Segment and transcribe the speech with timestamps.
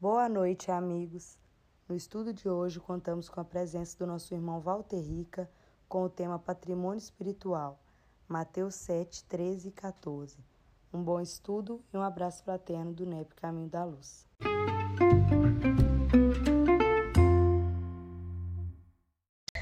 [0.00, 1.38] Boa noite, amigos.
[1.86, 5.46] No estudo de hoje, contamos com a presença do nosso irmão Walter Rica
[5.86, 7.78] com o tema Patrimônio Espiritual,
[8.26, 10.38] Mateus 7, 13 e 14.
[10.90, 14.24] Um bom estudo e um abraço fraterno do NEP Caminho da Luz.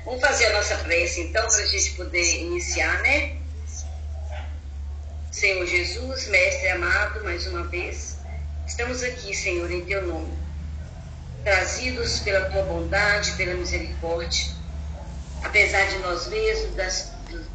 [0.05, 3.43] Vamos fazer a nossa prece então, para a gente poder iniciar, né?
[5.33, 8.18] Senhor Jesus, Mestre amado, mais uma vez,
[8.79, 10.33] estamos aqui, Senhor, em Teu nome,
[11.43, 14.55] trazidos pela Tua bondade, pela misericórdia,
[15.43, 17.13] apesar de nós mesmos, das,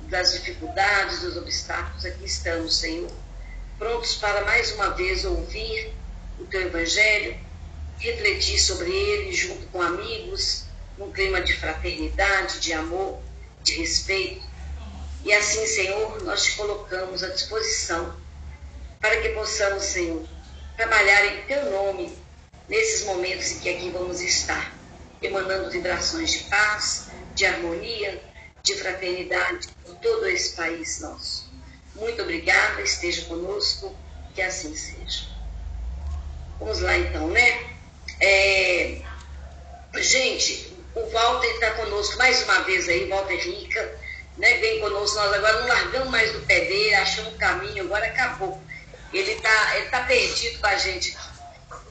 [0.09, 3.09] das dificuldades, dos obstáculos, aqui estamos, Senhor,
[3.79, 5.93] prontos para mais uma vez ouvir
[6.41, 7.37] o Teu Evangelho,
[7.99, 10.65] refletir sobre ele junto com amigos,
[10.97, 13.21] num clima de fraternidade, de amor,
[13.63, 14.45] de respeito.
[15.23, 18.13] E assim, Senhor, nós te colocamos à disposição
[18.99, 20.32] para que possamos, Senhor,
[20.75, 22.17] trabalhar em Teu nome
[22.67, 24.73] nesses momentos em que aqui vamos estar,
[25.21, 28.21] emanando vibrações de paz, de harmonia,
[28.61, 31.51] de fraternidade por todo esse país nosso.
[31.95, 33.95] Muito obrigada, esteja conosco,
[34.33, 35.27] que assim seja.
[36.59, 37.65] Vamos lá então, né?
[38.19, 39.01] É...
[39.95, 43.99] Gente, o Walter está conosco mais uma vez aí, Walter Rica,
[44.37, 44.57] né?
[44.57, 48.62] Vem conosco, nós agora não largamos mais do pé dele, achamos um caminho, agora acabou.
[49.13, 51.15] Ele está ele tá perdido com a gente.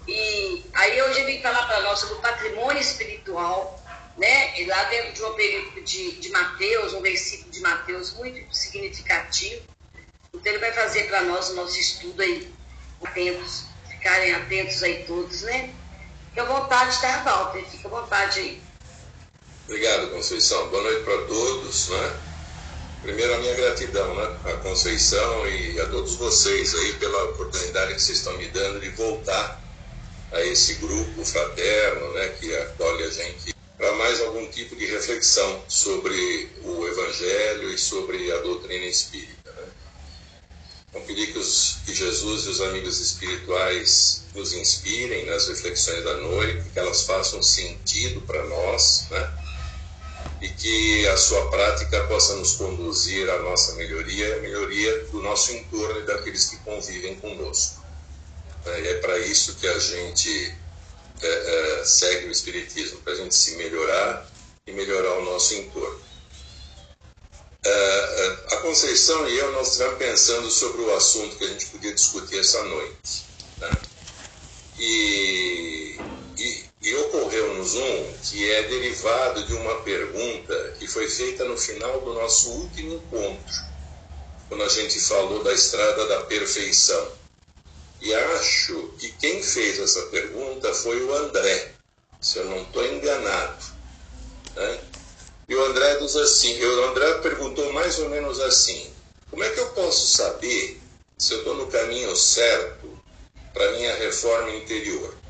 [0.09, 3.81] E aí hoje eu vim falar para nós sobre o patrimônio espiritual,
[4.17, 4.61] né?
[4.61, 9.63] E lá dentro de um período de, de Mateus, um versículo de Mateus muito significativo.
[10.35, 12.53] Então ele vai fazer para nós o nosso estudo aí,
[13.05, 15.73] atentos, ficarem atentos aí todos, né?
[16.29, 17.65] Fique à vontade, tá, Walter?
[17.71, 18.63] Fique à vontade aí.
[19.67, 20.69] Obrigado, Conceição.
[20.69, 21.89] Boa noite para todos.
[21.91, 22.32] Né?
[23.03, 24.39] Primeiro, a minha gratidão né?
[24.45, 28.91] à Conceição e a todos vocês aí pela oportunidade que vocês estão me dando de
[28.91, 29.61] voltar
[30.31, 32.29] a esse grupo fraterno né?
[32.39, 38.31] que acolhe a gente para mais algum tipo de reflexão sobre o Evangelho e sobre
[38.31, 39.51] a doutrina espírita.
[39.51, 39.67] Né?
[40.89, 46.19] Então, pedir que, os, que Jesus e os amigos espirituais nos inspirem nas reflexões da
[46.19, 49.42] noite, que elas façam sentido para nós, né?
[50.43, 55.53] E que a sua prática possa nos conduzir à nossa melhoria à melhoria do nosso
[55.53, 57.81] entorno e daqueles que convivem conosco.
[58.67, 60.55] É, é para isso que a gente
[61.23, 64.29] é, é, segue o Espiritismo, para a gente se melhorar
[64.67, 66.03] e melhorar o nosso entorno.
[68.51, 72.41] A Conceição e eu, nós estivemos pensando sobre o assunto que a gente podia discutir
[72.41, 73.25] essa noite.
[73.59, 73.71] Né?
[74.79, 75.72] E,
[76.83, 82.01] e e ocorreu-nos um que é derivado de uma pergunta que foi feita no final
[82.01, 83.55] do nosso último encontro,
[84.49, 87.13] quando a gente falou da estrada da perfeição.
[88.01, 91.73] E acho que quem fez essa pergunta foi o André,
[92.21, 93.65] se eu não estou enganado.
[94.57, 94.81] Né?
[95.49, 98.93] E o André diz assim, o André perguntou mais ou menos assim,
[99.31, 100.81] como é que eu posso saber
[101.17, 102.99] se eu estou no caminho certo
[103.55, 105.22] para minha reforma interior?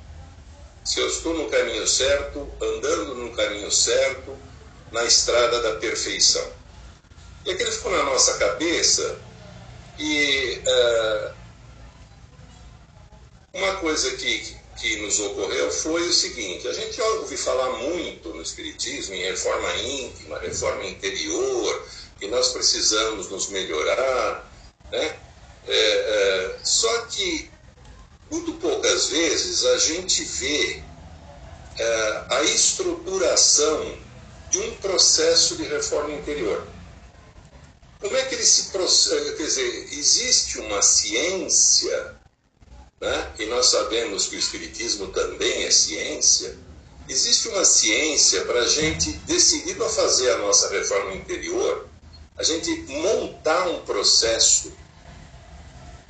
[0.85, 4.37] Se eu estou no caminho certo, andando no caminho certo,
[4.91, 6.47] na estrada da perfeição.
[7.45, 9.19] E aquilo ficou na nossa cabeça
[9.99, 11.35] e uh,
[13.55, 18.43] uma coisa que, que nos ocorreu foi o seguinte: a gente ouve falar muito no
[18.43, 21.87] Espiritismo em reforma íntima, reforma interior,
[22.19, 24.51] que nós precisamos nos melhorar,
[24.91, 25.17] né?
[25.67, 27.52] É, é, só que
[28.33, 30.83] muito poucas vezes a gente vê
[31.79, 33.99] é, a estruturação
[34.51, 36.67] de um processo de reforma interior.
[38.01, 39.33] Como é que ele se processa?
[39.35, 42.17] Quer dizer, existe uma ciência,
[42.99, 43.33] né?
[43.39, 46.57] e nós sabemos que o Espiritismo também é ciência.
[47.07, 51.87] Existe uma ciência para a gente, decidido a fazer a nossa reforma interior,
[52.39, 54.73] a gente montar um processo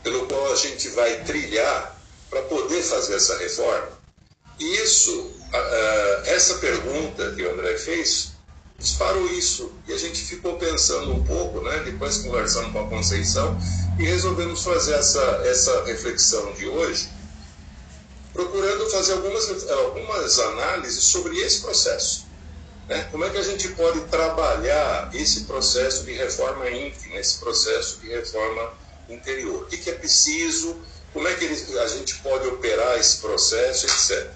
[0.05, 2.01] pelo qual a gente vai trilhar
[2.33, 3.91] para poder fazer essa reforma?
[4.59, 5.31] E isso,
[6.25, 8.33] essa pergunta que o André fez,
[8.79, 9.71] disparou isso.
[9.87, 11.83] E a gente ficou pensando um pouco, né?
[11.85, 13.59] depois conversando com a Conceição,
[13.99, 17.11] e resolvemos fazer essa, essa reflexão de hoje,
[18.33, 22.27] procurando fazer algumas, algumas análises sobre esse processo.
[22.89, 23.07] Né?
[23.11, 28.09] Como é que a gente pode trabalhar esse processo de reforma íntima, esse processo de
[28.09, 28.73] reforma
[29.07, 29.65] interior?
[29.65, 30.81] O que, que é preciso
[31.13, 34.31] como é que a gente pode operar esse processo, etc.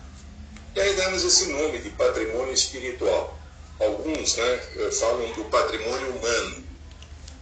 [0.74, 3.38] E aí damos esse nome de patrimônio espiritual.
[3.80, 4.60] Alguns né,
[4.98, 6.64] falam do patrimônio humano,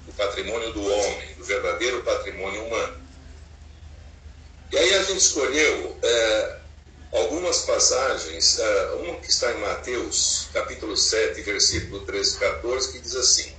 [0.07, 3.05] do patrimônio do homem, do verdadeiro patrimônio humano.
[4.73, 6.57] E aí a gente escolheu é,
[7.15, 12.99] algumas passagens, uh, uma que está em Mateus, capítulo 7, versículo 13 e 14, que
[12.99, 13.53] diz assim: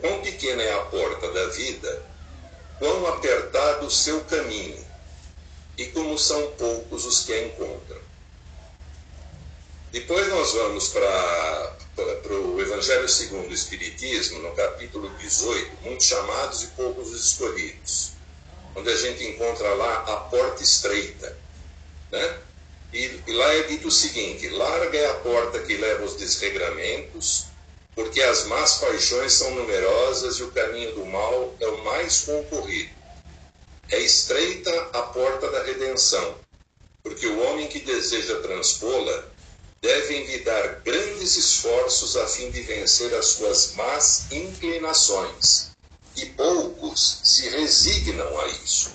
[0.00, 2.02] Quão pequena é a porta da vida,
[2.78, 4.78] quão apertado o seu caminho,
[5.78, 8.00] e como são poucos os que a encontram.
[9.92, 11.76] Depois nós vamos para
[12.30, 18.10] o Evangelho segundo o Espiritismo, no capítulo 18, muitos chamados e poucos os escolhidos,
[18.74, 21.38] onde a gente encontra lá a porta estreita.
[22.10, 22.38] Né?
[22.92, 27.46] E, e lá é dito o seguinte: larga é a porta que leva aos desregramentos,
[27.94, 32.97] porque as más paixões são numerosas e o caminho do mal é o mais concorrido.
[33.90, 36.36] É estreita a porta da redenção,
[37.02, 39.24] porque o homem que deseja transpô-la
[39.80, 45.70] deve envidar grandes esforços a fim de vencer as suas más inclinações,
[46.16, 48.90] e poucos se resignam a isso.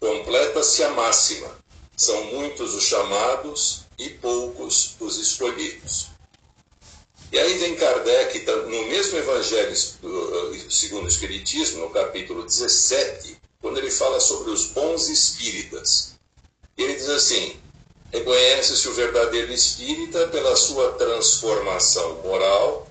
[0.00, 1.58] Completa-se a máxima:
[1.94, 6.08] são muitos os chamados e poucos os escolhidos.
[7.32, 9.76] E aí vem Kardec, no mesmo Evangelho
[10.70, 16.14] segundo o Espiritismo, no capítulo 17, quando ele fala sobre os bons espíritas.
[16.76, 17.58] Ele diz assim:
[18.12, 22.88] Reconhece-se o verdadeiro espírita pela sua transformação moral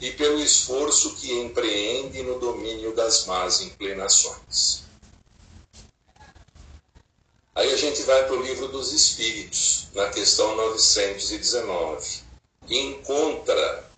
[0.00, 4.84] e pelo esforço que empreende no domínio das más inclinações.
[7.54, 12.20] Aí a gente vai para o livro dos Espíritos, na questão 919,
[12.68, 13.90] e encontra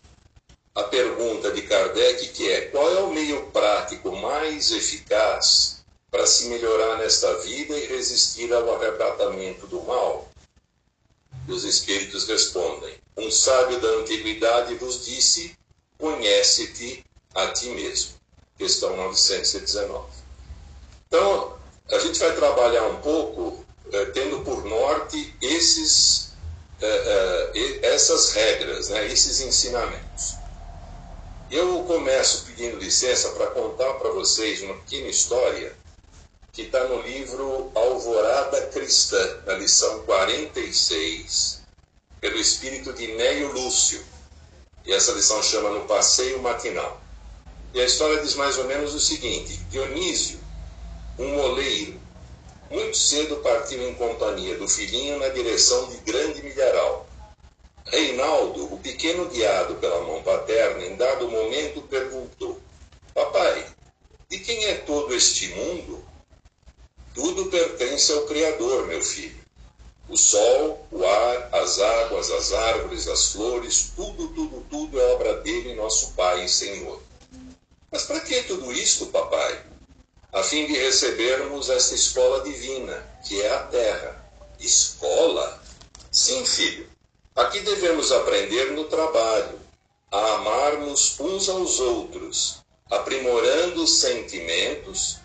[0.74, 5.79] a pergunta de Kardec que é: qual é o meio prático mais eficaz
[6.10, 10.28] para se melhorar nesta vida e resistir ao arrebatamento do mal?
[11.46, 15.56] E os espíritos respondem: Um sábio da antiguidade vos disse:
[15.98, 17.04] Conhece-te
[17.34, 18.12] a ti mesmo.
[18.58, 20.06] Questão 919.
[21.06, 21.58] Então,
[21.90, 26.32] a gente vai trabalhar um pouco eh, tendo por norte esses,
[26.80, 30.34] eh, eh, essas regras, né, esses ensinamentos.
[31.50, 35.76] Eu começo pedindo licença para contar para vocês uma pequena história
[36.60, 39.16] que está no livro Alvorada Cristã,
[39.46, 41.62] na lição 46,
[42.20, 44.04] pelo espírito de Neio Lúcio.
[44.84, 47.00] E essa lição chama No Passeio Matinal.
[47.72, 50.38] E a história diz mais ou menos o seguinte: Dionísio,
[51.18, 51.98] um moleiro,
[52.70, 57.08] muito cedo partiu em companhia do filhinho na direção de Grande Milharal.
[57.86, 62.60] Reinaldo, o pequeno guiado pela mão paterna, em dado momento perguntou:
[63.14, 63.66] Papai,
[64.28, 66.09] de quem é todo este mundo?
[67.14, 69.40] Tudo pertence ao Criador, meu filho.
[70.08, 75.34] O sol, o ar, as águas, as árvores, as flores, tudo, tudo, tudo é obra
[75.40, 77.00] dele, nosso Pai e Senhor.
[77.90, 79.64] Mas para que tudo isto, papai?
[80.32, 84.24] A fim de recebermos esta escola divina, que é a terra.
[84.58, 85.62] Escola?
[86.10, 86.88] Sim, filho.
[87.34, 89.58] Aqui devemos aprender no trabalho,
[90.10, 92.58] a amarmos uns aos outros,
[92.90, 95.19] aprimorando os sentimentos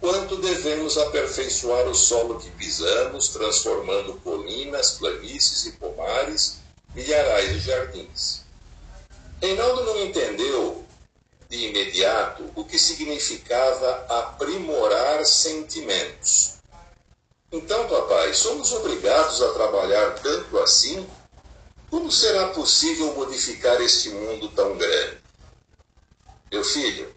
[0.00, 6.58] quanto devemos aperfeiçoar o solo que pisamos, transformando colinas, planícies e pomares,
[6.94, 8.40] milharais e jardins.
[9.40, 10.84] Reinaldo não entendeu
[11.48, 16.54] de imediato o que significava aprimorar sentimentos.
[17.52, 21.06] Então, papai, somos obrigados a trabalhar tanto assim?
[21.90, 25.18] Como será possível modificar este mundo tão grande?
[26.50, 27.12] Meu filho,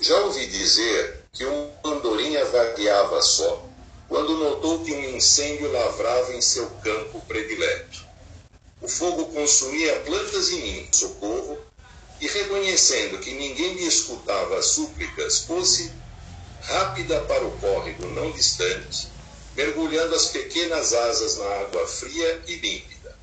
[0.00, 3.66] já ouvi dizer que uma andorinha vagueava só,
[4.08, 8.04] quando notou que um incêndio lavrava em seu campo predileto.
[8.80, 11.58] O fogo consumia plantas e ninhos, socorro,
[12.20, 15.90] e reconhecendo que ninguém lhe escutava as súplicas, pôs-se
[16.62, 19.08] rápida para o córrego não distante,
[19.56, 23.16] mergulhando as pequenas asas na água fria e límpida.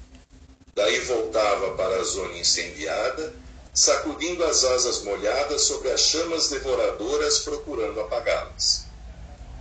[0.76, 3.34] Daí voltava para a zona incendiada
[3.74, 8.86] sacudindo as asas molhadas sobre as chamas devoradoras, procurando apagá-las.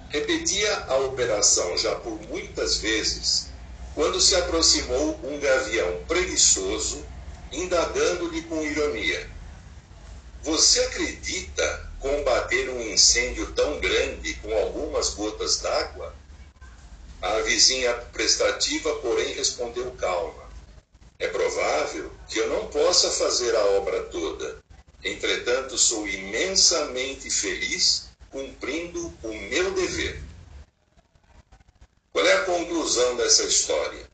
[0.09, 3.51] Repetia a operação já por muitas vezes,
[3.95, 7.05] quando se aproximou um gavião preguiçoso,
[7.53, 9.31] indagando-lhe com ironia:
[10.43, 16.15] Você acredita combater um incêndio tão grande com algumas gotas d'água?
[17.23, 20.40] A vizinha prestativa, porém, respondeu calma:
[21.21, 24.59] é provável que eu não possa fazer a obra toda.
[25.05, 30.23] Entretanto, sou imensamente feliz cumprindo o meu dever.
[32.13, 34.09] Qual é a conclusão dessa história?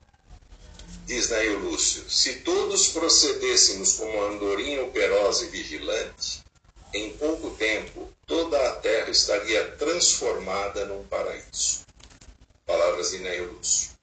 [1.07, 6.45] Diz Nail Lúcio: se todos procedêssemos como andorinha operosa e vigilante,
[6.93, 11.87] em pouco tempo toda a terra estaria transformada num paraíso.
[12.67, 13.96] Palavras de Nail Lúcio.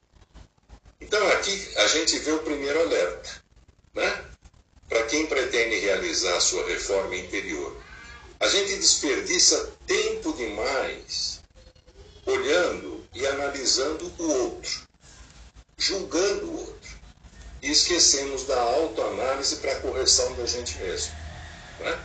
[1.04, 3.30] Então aqui a gente vê o primeiro alerta,
[3.94, 4.26] né?
[4.88, 7.76] Para quem pretende realizar a sua reforma interior.
[8.40, 11.42] A gente desperdiça tempo demais
[12.26, 14.88] olhando e analisando o outro,
[15.78, 16.92] julgando o outro.
[17.62, 21.14] E esquecemos da autoanálise para a correção da gente mesmo.
[21.80, 22.00] Né?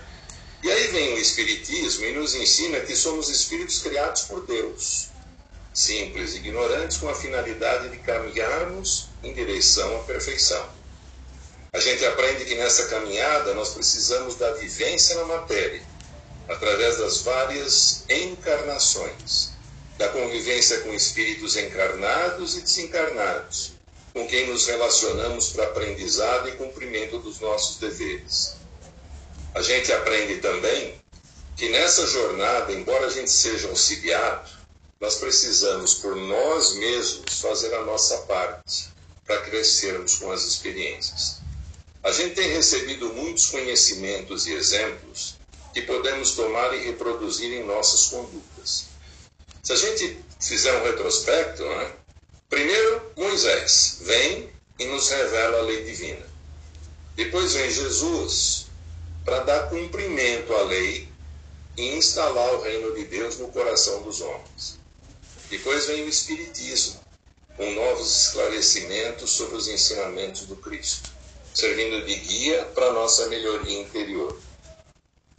[0.65, 5.09] E aí vem o Espiritismo e nos ensina que somos espíritos criados por Deus,
[5.79, 10.69] simples, ignorantes, com a finalidade de caminharmos em direção à perfeição.
[11.73, 15.81] A gente aprende que nessa caminhada nós precisamos da vivência na matéria,
[16.49, 19.51] através das várias encarnações,
[19.97, 23.75] da convivência com espíritos encarnados e desencarnados,
[24.13, 28.57] com quem nos relacionamos para aprendizado e cumprimento dos nossos deveres.
[29.55, 31.01] A gente aprende também
[31.57, 34.58] que nessa jornada, embora a gente seja auxiliado,
[35.01, 38.89] nós precisamos, por nós mesmos, fazer a nossa parte
[39.25, 41.39] para crescermos com as experiências.
[42.03, 45.37] A gente tem recebido muitos conhecimentos e exemplos
[45.73, 48.87] que podemos tomar e reproduzir em nossas condutas.
[49.63, 51.93] Se a gente fizer um retrospecto, né?
[52.49, 56.27] primeiro Moisés vem e nos revela a lei divina.
[57.15, 58.67] Depois vem Jesus
[59.25, 61.09] para dar cumprimento à lei
[61.77, 64.78] e instalar o reino de Deus no coração dos homens.
[65.51, 67.01] Depois vem o Espiritismo,
[67.57, 71.11] com novos esclarecimentos sobre os ensinamentos do Cristo,
[71.55, 74.39] servindo de guia para a nossa melhoria interior.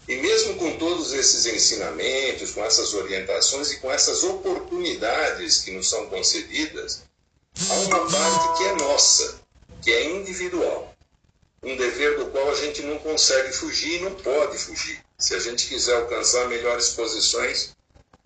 [0.07, 5.87] E mesmo com todos esses ensinamentos, com essas orientações e com essas oportunidades que nos
[5.87, 7.03] são concedidas,
[7.69, 9.39] há uma parte que é nossa,
[9.83, 10.95] que é individual.
[11.61, 15.39] Um dever do qual a gente não consegue fugir e não pode fugir, se a
[15.39, 17.75] gente quiser alcançar melhores posições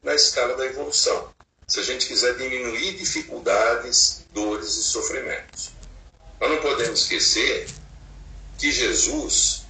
[0.02, 1.33] na escala da evolução,
[1.67, 5.72] se a gente quiser diminuir dificuldades, dores e sofrimentos.
[6.39, 7.67] Nós não podemos esquecer
[8.58, 9.63] que Jesus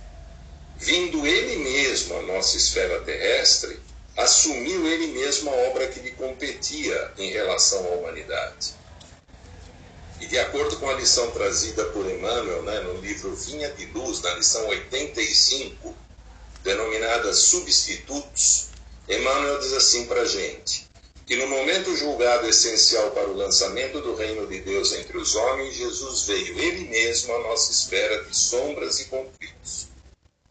[0.83, 3.79] vindo ele mesmo à nossa esfera terrestre,
[4.17, 8.75] assumiu ele mesmo a obra que lhe competia em relação à humanidade.
[10.19, 14.21] E de acordo com a lição trazida por Emmanuel né, no livro Vinha de Luz,
[14.21, 15.95] na lição 85,
[16.63, 18.67] denominada Substitutos,
[19.07, 20.87] Emmanuel diz assim para a gente:
[21.25, 25.75] que no momento julgado essencial para o lançamento do reino de Deus entre os homens,
[25.75, 29.93] Jesus veio ele mesmo à nossa esfera de sombras e conflitos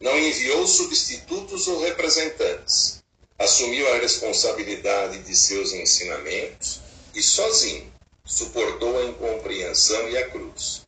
[0.03, 3.01] não enviou substitutos ou representantes.
[3.39, 6.81] Assumiu a responsabilidade de seus ensinamentos
[7.15, 7.89] e, sozinho,
[8.25, 10.81] suportou a incompreensão e a cruz.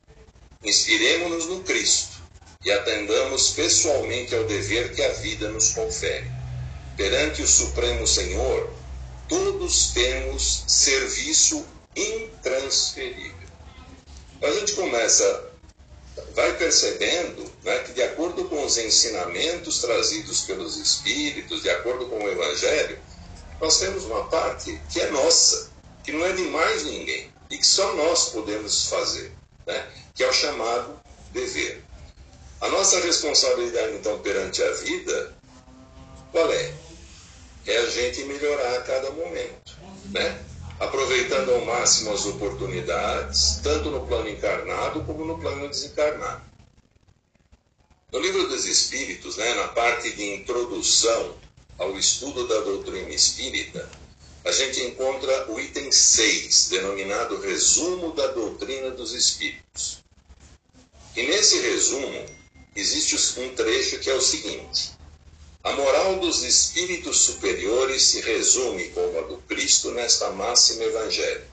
[0.61, 2.17] Inspiremos-nos no Cristo
[2.65, 6.29] e atendamos pessoalmente ao dever que a vida nos confere.
[6.97, 8.69] Perante o Supremo Senhor,
[9.27, 11.65] todos temos serviço
[11.96, 13.48] intransferível.
[14.41, 15.55] A gente começa
[16.34, 22.24] vai percebendo né, que, de acordo com os ensinamentos trazidos pelos Espíritos, de acordo com
[22.24, 23.00] o Evangelho,
[23.60, 25.72] nós temos uma parte que é nossa,
[26.03, 29.32] que não é de mais ninguém e que só nós podemos fazer,
[29.65, 31.00] né, que é o chamado
[31.32, 31.84] dever.
[32.62, 35.34] A nossa responsabilidade, então, perante a vida,
[36.32, 36.74] qual é?
[37.67, 39.75] É a gente melhorar a cada momento,
[40.12, 40.45] né?
[40.79, 46.43] aproveitando ao máximo as oportunidades, tanto no plano encarnado como no plano desencarnado.
[48.12, 51.36] No livro dos Espíritos, né, na parte de introdução
[51.77, 53.89] ao estudo da doutrina espírita,
[54.43, 60.03] a gente encontra o item 6, denominado Resumo da Doutrina dos Espíritos.
[61.15, 62.25] E nesse resumo,
[62.75, 64.91] existe um trecho que é o seguinte:
[65.65, 71.48] a moral dos espíritos superiores se resume, como a do Cristo, nesta máxima evangélica: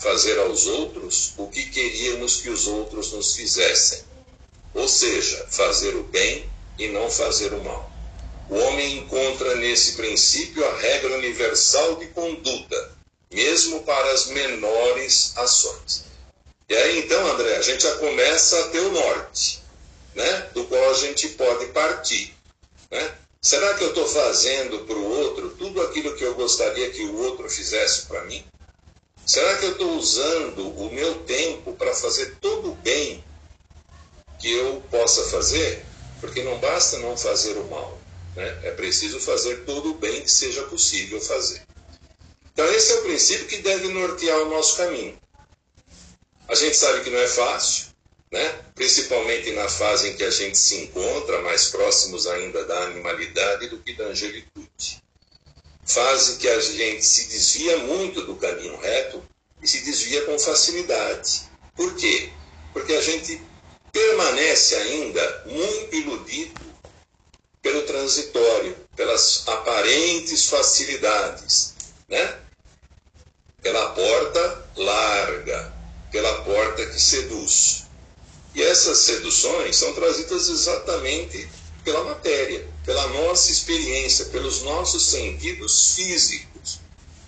[0.00, 4.00] fazer aos outros o que queríamos que os outros nos fizessem,
[4.74, 7.92] ou seja, fazer o bem e não fazer o mal.
[8.50, 12.90] O homem encontra nesse princípio a regra universal de conduta,
[13.32, 16.06] mesmo para as menores ações.
[16.68, 19.62] E aí então, André, a gente já começa a ter o norte,
[20.12, 20.48] né?
[20.54, 22.41] do qual a gente pode partir.
[22.92, 23.14] Né?
[23.40, 27.16] Será que eu estou fazendo para o outro tudo aquilo que eu gostaria que o
[27.16, 28.44] outro fizesse para mim?
[29.26, 33.24] Será que eu estou usando o meu tempo para fazer todo o bem
[34.38, 35.84] que eu possa fazer?
[36.20, 37.98] Porque não basta não fazer o mal,
[38.36, 38.60] né?
[38.62, 41.62] é preciso fazer todo o bem que seja possível fazer.
[42.52, 45.18] Então, esse é o princípio que deve nortear o nosso caminho.
[46.46, 47.86] A gente sabe que não é fácil,
[48.32, 48.64] né?
[48.74, 53.78] principalmente na fase em que a gente se encontra, mais próximos ainda da animalidade do
[53.78, 55.02] que da angelitude.
[55.84, 59.22] Fase que a gente se desvia muito do caminho reto
[59.62, 61.42] e se desvia com facilidade.
[61.76, 62.30] Por quê?
[62.72, 63.40] Porque a gente
[63.92, 66.60] permanece ainda muito iludido
[67.60, 71.74] pelo transitório, pelas aparentes facilidades,
[72.08, 72.38] né?
[73.60, 75.72] Pela porta larga,
[76.10, 77.82] pela porta que seduz.
[78.54, 81.48] E essas seduções são trazidas exatamente
[81.84, 86.80] pela matéria, pela nossa experiência, pelos nossos sentidos físicos,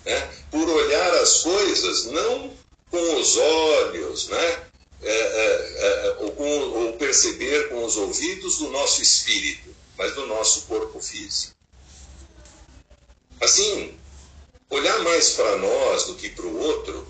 [0.05, 0.29] né?
[0.51, 2.53] por olhar as coisas não
[2.89, 4.63] com os olhos, né?
[5.01, 10.25] É, é, é, ou, com, ou perceber com os ouvidos do nosso espírito, mas do
[10.25, 11.53] nosso corpo físico.
[13.41, 13.97] Assim,
[14.69, 17.07] olhar mais para nós do que para o outro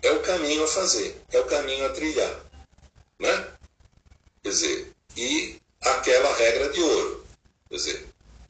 [0.00, 2.47] é o caminho a fazer, é o caminho a trilhar.
[3.18, 3.52] Né?
[4.42, 7.24] Quer dizer, e aquela regra de ouro.
[7.68, 8.08] Quer dizer,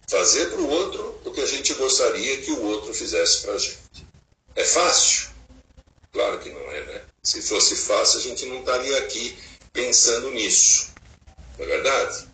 [0.09, 3.59] fazer para o outro o que a gente gostaria que o outro fizesse para a
[3.59, 4.07] gente.
[4.55, 5.31] É fácil?
[6.13, 7.05] Claro que não é, né?
[7.23, 9.39] Se fosse fácil, a gente não estaria aqui
[9.73, 10.93] pensando nisso.
[11.59, 12.29] Não é verdade?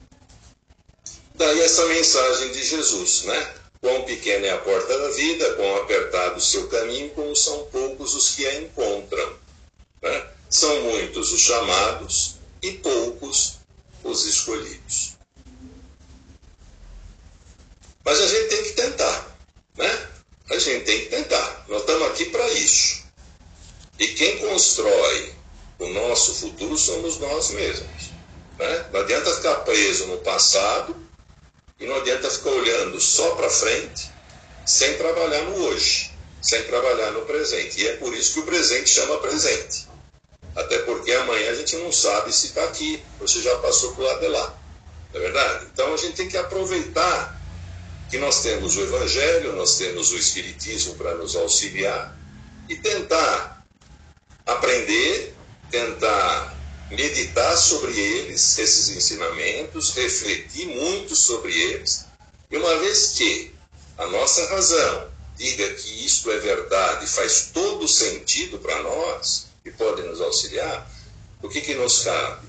[1.35, 3.55] Daí essa mensagem de Jesus, né?
[3.81, 8.15] Quão pequena é a porta da vida, quão apertado o seu caminho, como são poucos
[8.15, 9.37] os que a encontram.
[10.01, 10.34] Né?
[10.55, 13.57] São muitos os chamados e poucos
[14.05, 15.15] os escolhidos.
[18.05, 19.37] Mas a gente tem que tentar,
[19.77, 20.09] né?
[20.49, 21.65] A gente tem que tentar.
[21.67, 23.03] Nós estamos aqui para isso.
[23.99, 25.35] E quem constrói
[25.81, 28.13] o nosso futuro somos nós mesmos.
[28.57, 28.91] Né?
[28.93, 30.95] Não adianta ficar preso no passado
[31.81, 34.09] e não adianta ficar olhando só para frente
[34.65, 37.81] sem trabalhar no hoje, sem trabalhar no presente.
[37.81, 39.93] E é por isso que o presente chama presente.
[40.57, 44.07] Até porque amanhã a gente não sabe se está aqui, se já passou para o
[44.07, 44.55] lado de lá.
[45.13, 45.67] Não é verdade?
[45.73, 47.41] Então a gente tem que aproveitar
[48.11, 52.17] que nós temos o Evangelho, nós temos o Espiritismo para nos auxiliar
[52.69, 53.65] e tentar
[54.47, 55.35] aprender,
[55.71, 56.55] tentar
[56.91, 62.07] meditar sobre eles, esses ensinamentos, refletir muito sobre eles.
[62.51, 63.53] E uma vez que
[63.99, 70.05] a nossa razão diga que isto é verdade, faz todo sentido para nós, que podem
[70.05, 70.87] nos auxiliar,
[71.43, 72.47] o que, que nos cabe?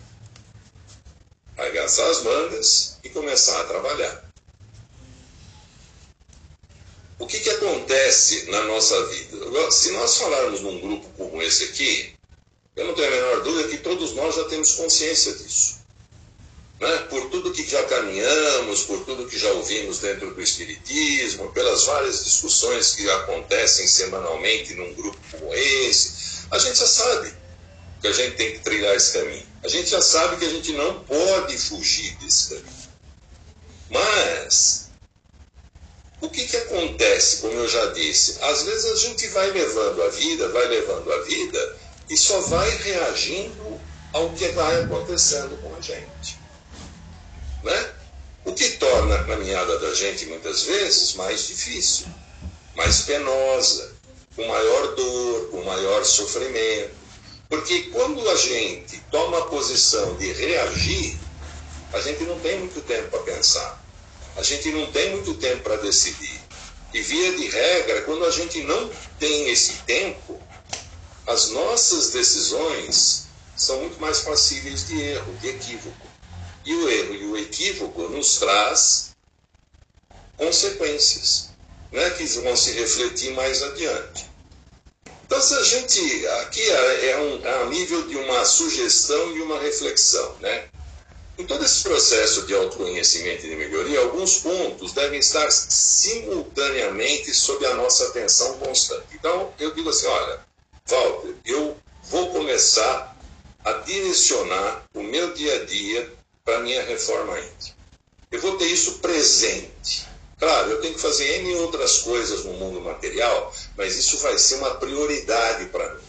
[1.57, 4.29] Arregaçar as mangas e começar a trabalhar.
[7.17, 9.71] O que, que acontece na nossa vida?
[9.71, 12.13] Se nós falarmos num grupo como esse aqui,
[12.75, 15.85] eu não tenho a menor dúvida que todos nós já temos consciência disso.
[16.81, 16.97] Né?
[17.09, 22.25] Por tudo que já caminhamos, por tudo que já ouvimos dentro do Espiritismo, pelas várias
[22.25, 27.33] discussões que acontecem semanalmente num grupo como esse, a gente já sabe
[28.01, 29.45] que a gente tem que trilhar esse caminho.
[29.63, 32.85] A gente já sabe que a gente não pode fugir desse caminho.
[33.89, 34.89] Mas,
[36.21, 38.37] o que, que acontece, como eu já disse?
[38.41, 41.77] Às vezes a gente vai levando a vida, vai levando a vida
[42.09, 43.81] e só vai reagindo
[44.13, 46.39] ao que vai acontecendo com a gente.
[47.63, 47.93] Né?
[48.45, 52.05] O que torna a caminhada da gente muitas vezes mais difícil,
[52.75, 53.94] mais penosa,
[54.35, 56.91] com maior dor, com maior sofrimento.
[57.47, 61.17] Porque quando a gente toma a posição de reagir,
[61.93, 63.83] a gente não tem muito tempo para pensar.
[64.35, 66.41] A gente não tem muito tempo para decidir.
[66.93, 70.41] E via de regra, quando a gente não tem esse tempo,
[71.27, 76.07] as nossas decisões são muito mais passíveis de erro, de equívoco.
[76.65, 79.15] E o erro e o equívoco nos traz
[80.35, 81.54] consequências
[81.91, 84.29] né, que vão se refletir mais adiante.
[85.25, 86.27] Então, se a gente.
[86.41, 90.35] Aqui é, é um, é nível de uma sugestão e uma reflexão.
[90.39, 90.65] Né?
[91.37, 97.65] Em todo esse processo de autoconhecimento e de melhoria, alguns pontos devem estar simultaneamente sob
[97.65, 99.07] a nossa atenção constante.
[99.13, 100.39] Então, eu digo assim: olha,
[100.87, 103.17] Walter, eu vou começar
[103.63, 107.75] a direcionar o meu dia a dia para a minha reforma íntima.
[108.31, 110.07] Eu vou ter isso presente.
[110.37, 114.55] Claro, eu tenho que fazer N outras coisas no mundo material, mas isso vai ser
[114.55, 116.03] uma prioridade para mim.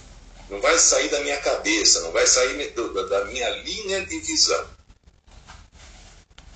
[0.51, 2.73] Não vai sair da minha cabeça, não vai sair
[3.09, 4.67] da minha linha de visão.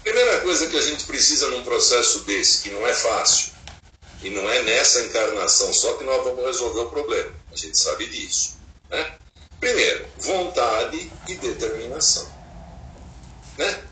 [0.03, 3.53] Primeira coisa que a gente precisa num processo desse, que não é fácil,
[4.23, 7.33] e não é nessa encarnação só que nós vamos resolver o problema.
[7.53, 8.59] A gente sabe disso.
[8.89, 9.19] Né?
[9.59, 12.31] Primeiro, vontade e determinação.
[13.59, 13.85] Né?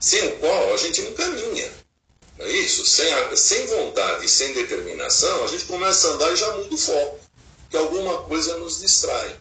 [0.00, 1.70] Sem o qual a gente não caminha.
[2.38, 2.86] É isso?
[2.86, 6.78] Sem, sem vontade e sem determinação, a gente começa a andar e já muda o
[6.78, 7.20] foco,
[7.68, 9.36] que alguma coisa nos distrai.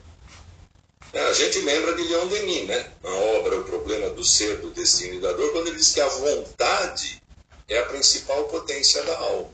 [1.13, 2.91] É, a gente lembra de Leon Denis, né?
[3.01, 6.01] na obra O Problema do Ser, do Destino e da Dor, quando ele diz que
[6.01, 7.21] a vontade
[7.67, 9.53] é a principal potência da alma.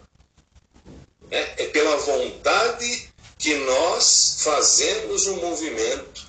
[1.29, 6.25] É, é pela vontade que nós fazemos um movimento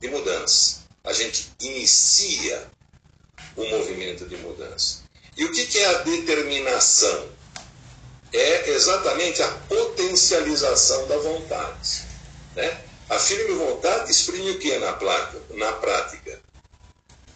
[0.00, 0.80] de mudança.
[1.04, 2.70] A gente inicia
[3.56, 4.99] o movimento de mudança.
[5.40, 7.30] E o que é a determinação?
[8.30, 12.02] É exatamente a potencialização da vontade.
[12.54, 12.84] Né?
[13.08, 14.98] A firme vontade exprime o que na,
[15.54, 16.42] na prática?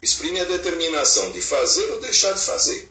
[0.02, 2.90] Exprime a determinação de fazer ou deixar de fazer.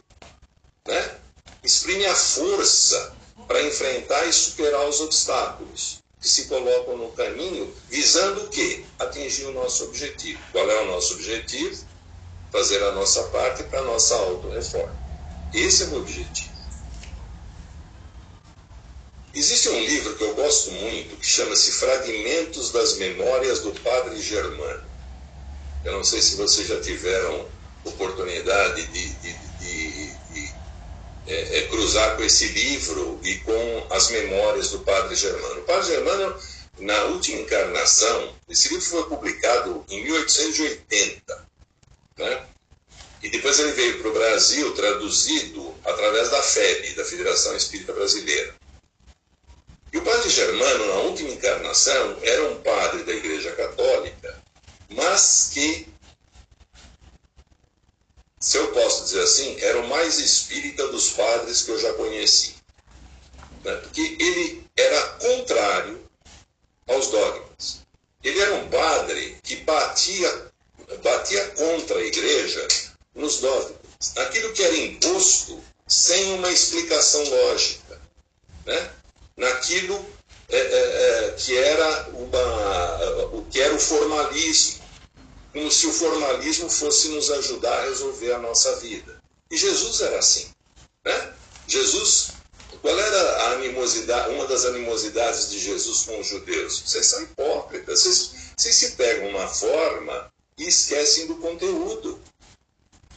[0.88, 1.16] Né?
[1.62, 3.14] Exprime a força
[3.46, 8.84] para enfrentar e superar os obstáculos que se colocam no caminho, visando o quê?
[8.98, 10.40] Atingir o nosso objetivo.
[10.50, 11.86] Qual é o nosso objetivo?
[12.50, 15.03] Fazer a nossa parte para a nossa auto-reforma.
[15.54, 16.52] Esse é o objetivo.
[19.32, 24.84] Existe um livro que eu gosto muito que chama-se Fragmentos das Memórias do Padre Germano.
[25.84, 27.48] Eu não sei se vocês já tiveram
[27.84, 30.54] oportunidade de, de, de, de
[31.26, 35.60] é, é, cruzar com esse livro e com as memórias do Padre Germano.
[35.60, 36.36] O Padre Germano,
[36.78, 41.48] na última encarnação, esse livro foi publicado em 1880,
[42.18, 42.46] né?
[43.24, 48.54] E depois ele veio para o Brasil traduzido através da FEB, da Federação Espírita Brasileira.
[49.90, 54.42] E o padre Germano, na última encarnação, era um padre da Igreja Católica,
[54.90, 55.88] mas que,
[58.38, 62.56] se eu posso dizer assim, era o mais espírita dos padres que eu já conheci.
[63.64, 63.74] Né?
[63.76, 66.06] Porque ele era contrário
[66.88, 67.80] aos dogmas.
[68.22, 70.52] Ele era um padre que batia,
[71.02, 72.83] batia contra a igreja
[73.14, 73.78] nos dogmas,
[74.16, 78.00] naquilo que era imposto sem uma explicação lógica.
[78.66, 78.90] Né?
[79.36, 80.04] naquilo
[80.48, 84.84] é, é, é, que era uma, o que era o formalismo,
[85.52, 89.22] como se o formalismo fosse nos ajudar a resolver a nossa vida.
[89.50, 90.48] E Jesus era assim,
[91.04, 91.32] né?
[91.66, 92.32] Jesus,
[92.82, 96.82] qual era a animosidade, uma das animosidades de Jesus com os judeus?
[96.84, 102.20] Vocês são hipócritas, vocês, vocês se pegam uma forma e esquecem do conteúdo,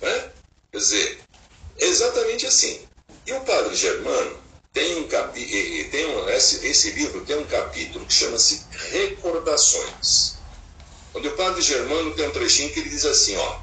[0.02, 0.32] né?
[0.72, 1.20] Quer dizer,
[1.78, 2.82] exatamente assim.
[3.26, 4.38] E o padre Germano,
[4.74, 10.36] tem um capítulo, tem um, esse, esse livro tem um capítulo que chama-se Recordações.
[11.16, 13.60] Onde o padre Germano tem um trechinho que ele diz assim, ó,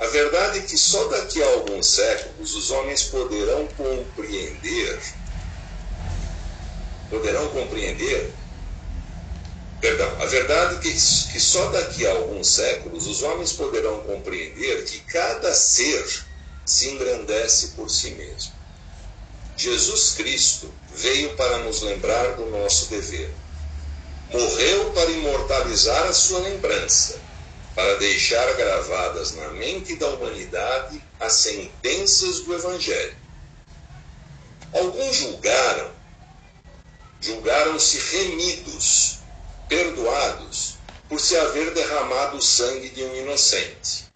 [0.00, 4.98] a verdade é que só daqui a alguns séculos os homens poderão compreender,
[7.10, 8.32] poderão compreender,
[9.80, 14.84] perdão, a verdade é que, que só daqui a alguns séculos os homens poderão compreender
[14.84, 16.24] que cada ser
[16.64, 18.52] se engrandece por si mesmo.
[19.56, 23.30] Jesus Cristo veio para nos lembrar do nosso dever.
[24.30, 27.18] Morreu para imortalizar a sua lembrança,
[27.74, 33.16] para deixar gravadas na mente da humanidade as sentenças do Evangelho.
[34.72, 35.90] Alguns julgaram,
[37.20, 39.17] julgaram-se remidos,
[39.68, 40.74] perdoados,
[41.08, 44.08] por se haver derramado o sangue de um inocente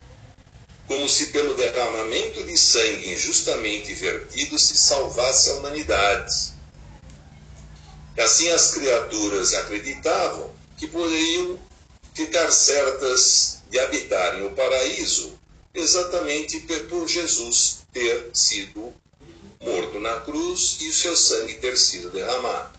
[0.93, 6.53] como se pelo derramamento de sangue injustamente vertido se salvasse a humanidade.
[8.19, 11.59] Assim as criaturas acreditavam que poderiam
[12.13, 15.39] ficar certas de habitarem o paraíso
[15.73, 16.61] exatamente
[16.91, 18.93] por Jesus ter sido
[19.61, 22.79] morto na cruz e o seu sangue ter sido derramado.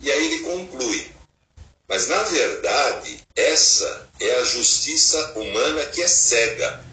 [0.00, 1.12] E aí ele conclui:
[1.88, 6.88] mas na verdade, essa é a justiça humana que é cega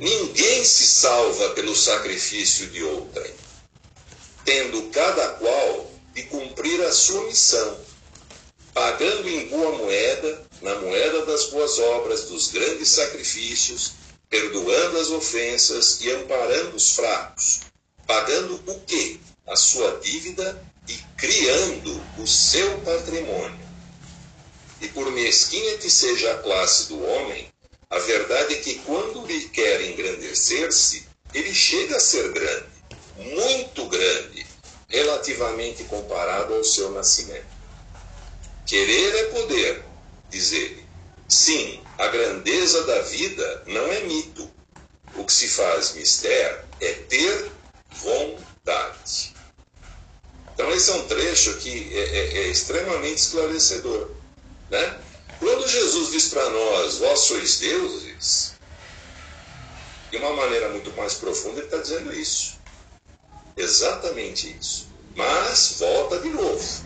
[0.00, 3.34] Ninguém se salva pelo sacrifício de outrem,
[4.44, 7.76] tendo cada qual de cumprir a sua missão,
[8.72, 13.94] pagando em boa moeda, na moeda das boas obras, dos grandes sacrifícios,
[14.30, 17.62] perdoando as ofensas e amparando os fracos,
[18.06, 19.18] pagando o quê?
[19.48, 23.68] A sua dívida e criando o seu patrimônio.
[24.80, 27.52] E por mesquinha que seja a classe do homem,
[27.90, 32.66] a verdade é que quando ele quer engrandecer-se, ele chega a ser grande,
[33.16, 34.46] muito grande,
[34.88, 37.46] relativamente comparado ao seu nascimento.
[38.66, 39.84] Querer é poder,
[40.30, 40.86] diz ele.
[41.28, 44.50] Sim, a grandeza da vida não é mito.
[45.14, 47.50] O que se faz mistério é ter
[47.90, 49.34] vontade.
[50.58, 54.10] Então, esse é um trecho que é, é, é extremamente esclarecedor.
[54.68, 54.98] Né?
[55.38, 58.54] Quando Jesus diz para nós, vós sois deuses,
[60.10, 62.56] de uma maneira muito mais profunda, ele está dizendo isso.
[63.56, 64.88] Exatamente isso.
[65.14, 66.84] Mas, volta de novo.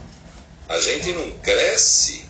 [0.68, 2.26] A gente não cresce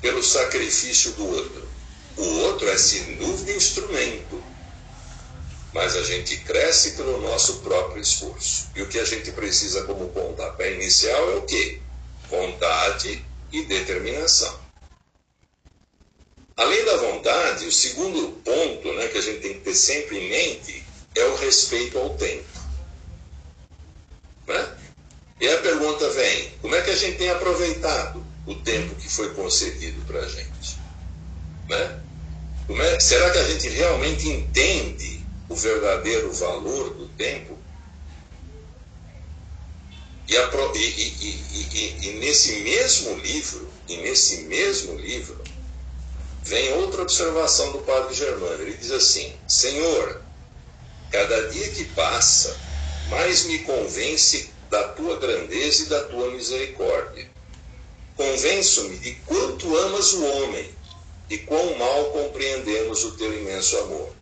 [0.00, 1.68] pelo sacrifício do outro.
[2.16, 4.42] O outro é, sem dúvida, instrumento.
[5.72, 8.68] Mas a gente cresce pelo nosso próprio esforço.
[8.76, 11.80] E o que a gente precisa como pontapé inicial é o quê?
[12.28, 14.60] Vontade e determinação.
[16.56, 20.28] Além da vontade, o segundo ponto né, que a gente tem que ter sempre em
[20.28, 22.44] mente é o respeito ao tempo.
[24.46, 24.76] Né?
[25.40, 29.34] E a pergunta vem: como é que a gente tem aproveitado o tempo que foi
[29.34, 30.78] concedido para a gente?
[31.68, 32.02] Né?
[32.68, 35.21] É, será que a gente realmente entende
[35.52, 37.58] o verdadeiro valor do tempo?
[40.26, 45.38] E, a, e, e, e, nesse mesmo livro, e nesse mesmo livro,
[46.42, 48.62] vem outra observação do padre Germano.
[48.62, 50.22] Ele diz assim: Senhor,
[51.10, 52.56] cada dia que passa,
[53.10, 57.30] mais me convence da tua grandeza e da tua misericórdia.
[58.16, 60.70] Convenço-me de quanto amas o homem
[61.28, 64.21] e quão mal compreendemos o teu imenso amor.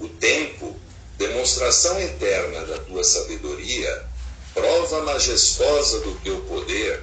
[0.00, 0.74] O tempo,
[1.18, 4.06] demonstração eterna da tua sabedoria,
[4.54, 7.02] prova majestosa do teu poder,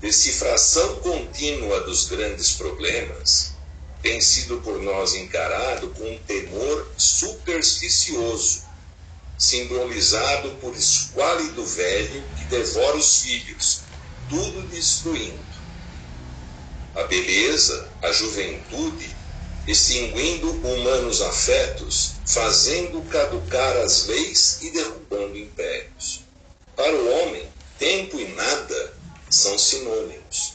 [0.00, 3.52] decifração contínua dos grandes problemas,
[4.00, 8.62] tem sido por nós encarado com um temor supersticioso,
[9.36, 13.82] simbolizado por esquálido velho que devora os filhos,
[14.30, 15.44] tudo destruindo.
[16.94, 19.14] A beleza, a juventude,
[19.70, 26.22] extinguindo humanos afetos, fazendo caducar as leis e derrubando impérios.
[26.74, 27.46] Para o homem,
[27.78, 28.94] tempo e nada
[29.28, 30.54] são sinônimos.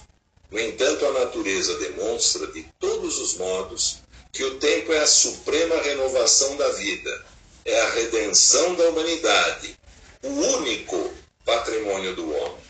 [0.49, 3.97] No entanto, a natureza demonstra de todos os modos
[4.32, 7.26] que o tempo é a suprema renovação da vida,
[7.65, 9.78] é a redenção da humanidade,
[10.23, 11.13] o único
[11.45, 12.63] patrimônio do homem.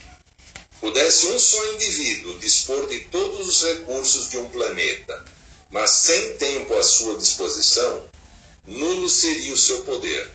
[0.82, 5.24] Pudesse um só indivíduo dispor de todos os recursos de um planeta,
[5.74, 8.04] mas sem tempo à sua disposição,
[8.64, 10.30] nulo seria o seu poder.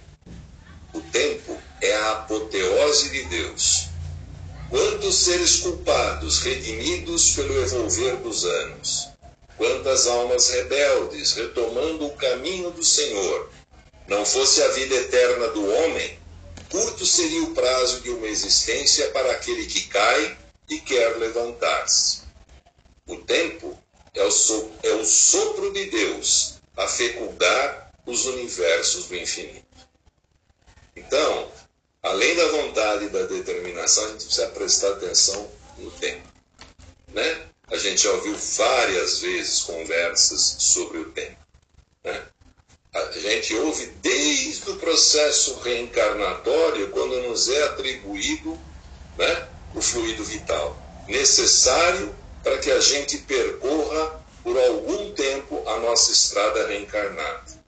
[0.93, 3.87] O tempo é a apoteose de Deus.
[4.69, 9.09] Quantos seres culpados, redimidos pelo evolver dos anos,
[9.57, 13.49] quantas almas rebeldes retomando o caminho do Senhor.
[14.09, 16.19] Não fosse a vida eterna do homem,
[16.69, 20.37] curto seria o prazo de uma existência para aquele que cai
[20.69, 22.23] e quer levantar-se.
[23.07, 23.79] O tempo
[24.19, 29.67] é o, so, é o sopro de Deus a fecundar os universos do infinito.
[30.97, 31.51] Então,
[32.03, 36.27] além da vontade e da determinação, a gente precisa prestar atenção no tempo.
[37.15, 37.47] Né?
[37.69, 41.39] A gente já ouviu várias vezes conversas sobre o tempo.
[42.03, 42.27] Né?
[42.95, 48.59] A gente ouve desde o processo reencarnatório, quando nos é atribuído
[49.17, 50.77] né, o fluido vital,
[51.07, 57.59] necessário para que a gente percorra por algum tempo a nossa estrada reencarnada.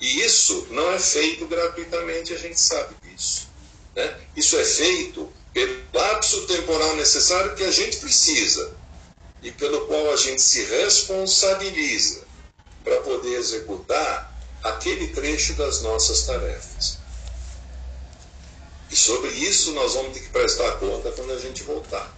[0.00, 3.48] E isso não é feito gratuitamente, a gente sabe disso.
[3.94, 4.20] Né?
[4.36, 8.74] Isso é feito pelo lapso temporal necessário que a gente precisa
[9.42, 12.24] e pelo qual a gente se responsabiliza
[12.82, 16.98] para poder executar aquele trecho das nossas tarefas.
[18.90, 22.12] E sobre isso nós vamos ter que prestar conta quando a gente voltar.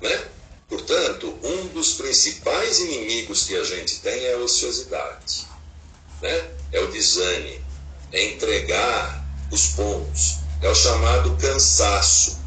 [0.00, 0.24] Né?
[0.72, 5.46] Portanto, um dos principais inimigos que a gente tem é a ociosidade.
[6.22, 6.50] Né?
[6.72, 7.62] É o desânimo,
[8.10, 12.40] é entregar os pontos, é o chamado cansaço.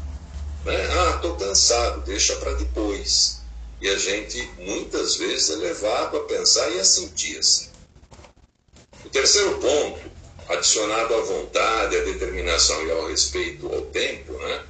[0.64, 0.74] Né?
[0.74, 3.42] Ah, estou cansado, deixa para depois.
[3.80, 7.70] E a gente muitas vezes é levado a pensar e a sentir assim.
[9.04, 10.00] O terceiro ponto
[10.48, 14.64] adicionado à vontade, à determinação e ao respeito ao tempo, né,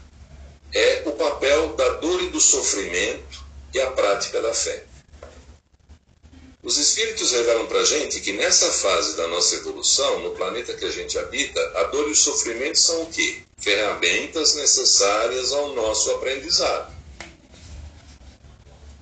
[0.74, 3.45] é o papel da dor e do sofrimento
[3.76, 4.84] e a prática da fé.
[6.62, 10.84] Os espíritos revelam para a gente que nessa fase da nossa evolução, no planeta que
[10.84, 13.42] a gente habita, a dor e o sofrimento são o quê?
[13.58, 16.92] Ferramentas necessárias ao nosso aprendizado.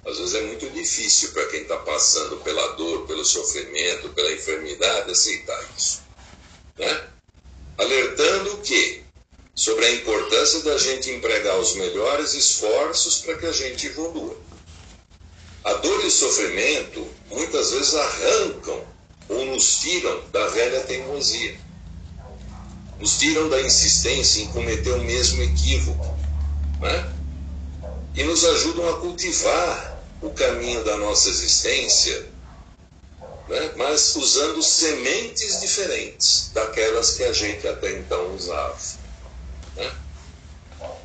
[0.04, 5.10] Às vezes é muito difícil para quem está passando pela dor, pelo sofrimento, pela enfermidade
[5.10, 6.04] aceitar isso
[6.78, 7.08] né?
[7.78, 9.02] alertando que
[9.54, 14.36] sobre a importância da gente empregar os melhores esforços para que a gente evolua.
[15.64, 18.84] A dor e o sofrimento muitas vezes arrancam
[19.28, 21.58] ou nos tiram da velha teimosia,
[23.00, 26.16] nos tiram da insistência em cometer o mesmo equívoco,
[26.80, 27.12] né?
[28.14, 32.34] e nos ajudam a cultivar o caminho da nossa existência
[33.48, 33.72] né?
[33.76, 38.76] mas usando sementes diferentes daquelas que a gente até então usava.
[39.76, 39.92] Né?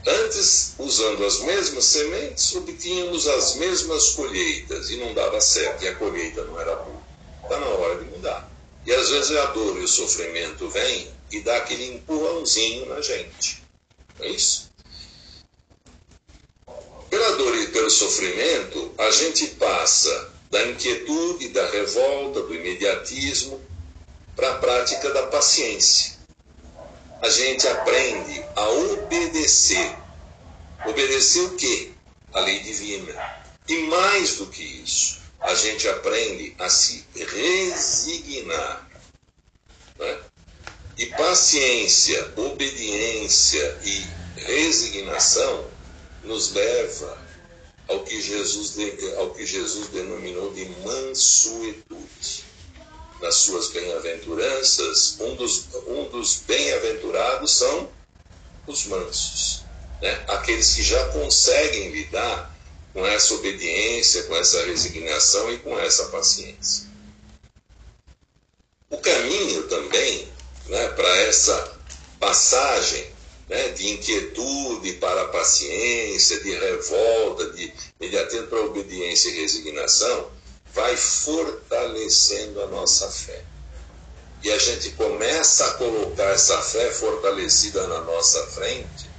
[0.07, 5.95] Antes, usando as mesmas sementes, obtínhamos as mesmas colheitas e não dava certo, e a
[5.95, 7.01] colheita não era boa.
[7.43, 8.49] Está na hora de mudar.
[8.85, 13.61] E às vezes a dor e o sofrimento vêm e dá aquele empurrãozinho na gente.
[14.17, 14.69] Não é isso?
[17.09, 23.61] Pela dor e pelo sofrimento, a gente passa da inquietude, da revolta, do imediatismo,
[24.35, 26.18] para a prática da paciência.
[27.21, 29.95] A gente aprende a obedecer.
[30.85, 31.91] Obedecer o quê?
[32.33, 33.43] A lei divina.
[33.67, 38.89] E mais do que isso, a gente aprende a se resignar.
[39.97, 40.19] Né?
[40.97, 44.07] E paciência, obediência e
[44.41, 45.67] resignação
[46.23, 47.29] nos leva
[47.89, 48.75] ao que Jesus,
[49.17, 52.48] ao que Jesus denominou de mansuetude.
[53.21, 57.89] Nas suas bem-aventuranças, um dos, um dos bem-aventurados são
[58.65, 59.63] os mansos,
[60.01, 60.23] né?
[60.27, 62.55] aqueles que já conseguem lidar
[62.93, 66.87] com essa obediência, com essa resignação e com essa paciência.
[68.89, 70.27] O caminho também
[70.67, 71.77] né, para essa
[72.19, 73.11] passagem
[73.49, 80.31] né, de inquietude para a paciência, de revolta, de imediatamente para a obediência e resignação,
[80.73, 83.43] vai fortalecendo a nossa fé.
[84.41, 89.09] E a gente começa a colocar essa fé fortalecida na nossa frente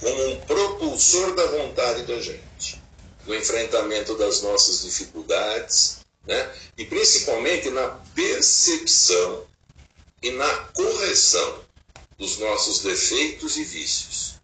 [0.00, 2.80] como um propulsor da vontade da gente,
[3.26, 6.54] no enfrentamento das nossas dificuldades, né?
[6.76, 9.44] e principalmente na percepção
[10.22, 11.64] e na correção
[12.16, 14.34] dos nossos defeitos e vícios.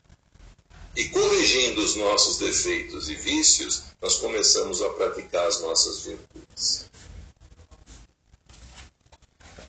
[0.96, 6.33] E corrigindo os nossos defeitos e vícios, nós começamos a praticar as nossas virtudes.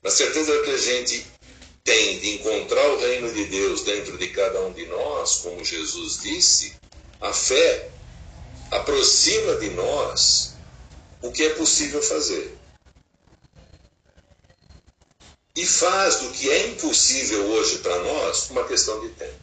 [0.02, 1.26] Na certeza que a gente
[1.82, 6.18] tem de encontrar o reino de Deus dentro de cada um de nós, como Jesus
[6.20, 6.74] disse,
[7.20, 7.90] a fé
[8.70, 10.54] aproxima de nós
[11.22, 12.56] o que é possível fazer
[15.56, 19.40] e faz do que é impossível hoje para nós uma questão de tempo.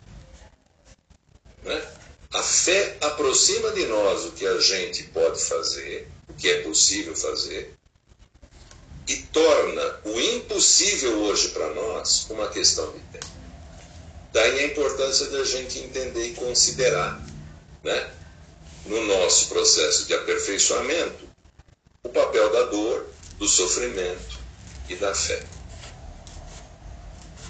[1.64, 1.92] Né?
[2.34, 7.76] A fé aproxima de nós o que a gente pode fazer, que é possível fazer,
[9.08, 13.28] e torna o impossível hoje para nós uma questão de tempo.
[14.32, 17.22] Daí a importância da gente entender e considerar,
[17.84, 18.12] né,
[18.86, 21.30] no nosso processo de aperfeiçoamento,
[22.04, 24.40] o papel da dor, do sofrimento
[24.90, 25.44] e da fé.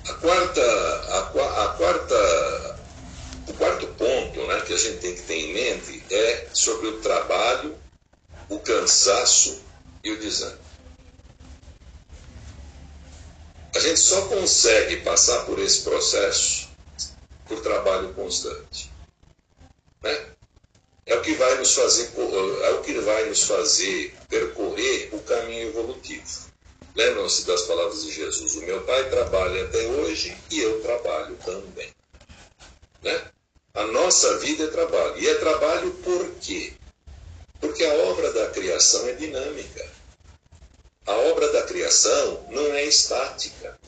[0.09, 2.79] A quarta, a, a quarta,
[3.47, 6.99] o quarto ponto né, que a gente tem que ter em mente é sobre o
[6.99, 7.75] trabalho,
[8.53, 9.61] o cansaço
[10.03, 10.63] e o desânimo.
[13.75, 16.69] A gente só consegue passar por esse processo
[17.47, 18.91] por trabalho constante.
[20.03, 20.25] Né?
[21.05, 22.11] É o que vai nos fazer,
[22.63, 26.53] é o que vai nos fazer percorrer o caminho evolutivo.
[26.95, 31.89] Lembram-se das palavras de Jesus: O meu pai trabalha até hoje e eu trabalho também.
[33.01, 33.31] Né?
[33.73, 35.17] A nossa vida é trabalho.
[35.17, 36.73] E é trabalho por quê?
[37.63, 39.89] Porque a obra da criação é dinâmica.
[41.05, 43.79] A obra da criação não é estática.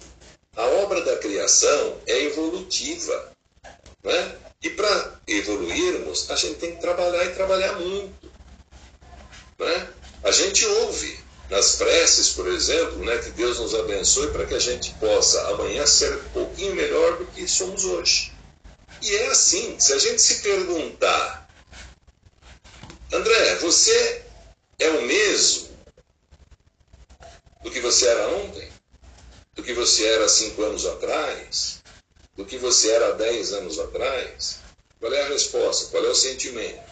[0.56, 3.34] A obra da criação é evolutiva.
[4.02, 4.38] Né?
[4.64, 8.32] E para evoluirmos, a gente tem que trabalhar e trabalhar muito.
[9.60, 9.90] Né?
[10.24, 14.60] A gente ouve nas preces, por exemplo, né, que Deus nos abençoe para que a
[14.60, 18.32] gente possa amanhã ser um pouquinho melhor do que somos hoje.
[19.02, 21.45] E é assim, se a gente se perguntar,
[23.15, 24.23] André, você
[24.78, 25.69] é o mesmo
[27.63, 28.69] do que você era ontem?
[29.56, 31.82] Do que você era cinco anos atrás?
[32.36, 34.60] Do que você era dez anos atrás?
[34.99, 35.91] Qual é a resposta?
[35.91, 36.84] Qual é o sentimento?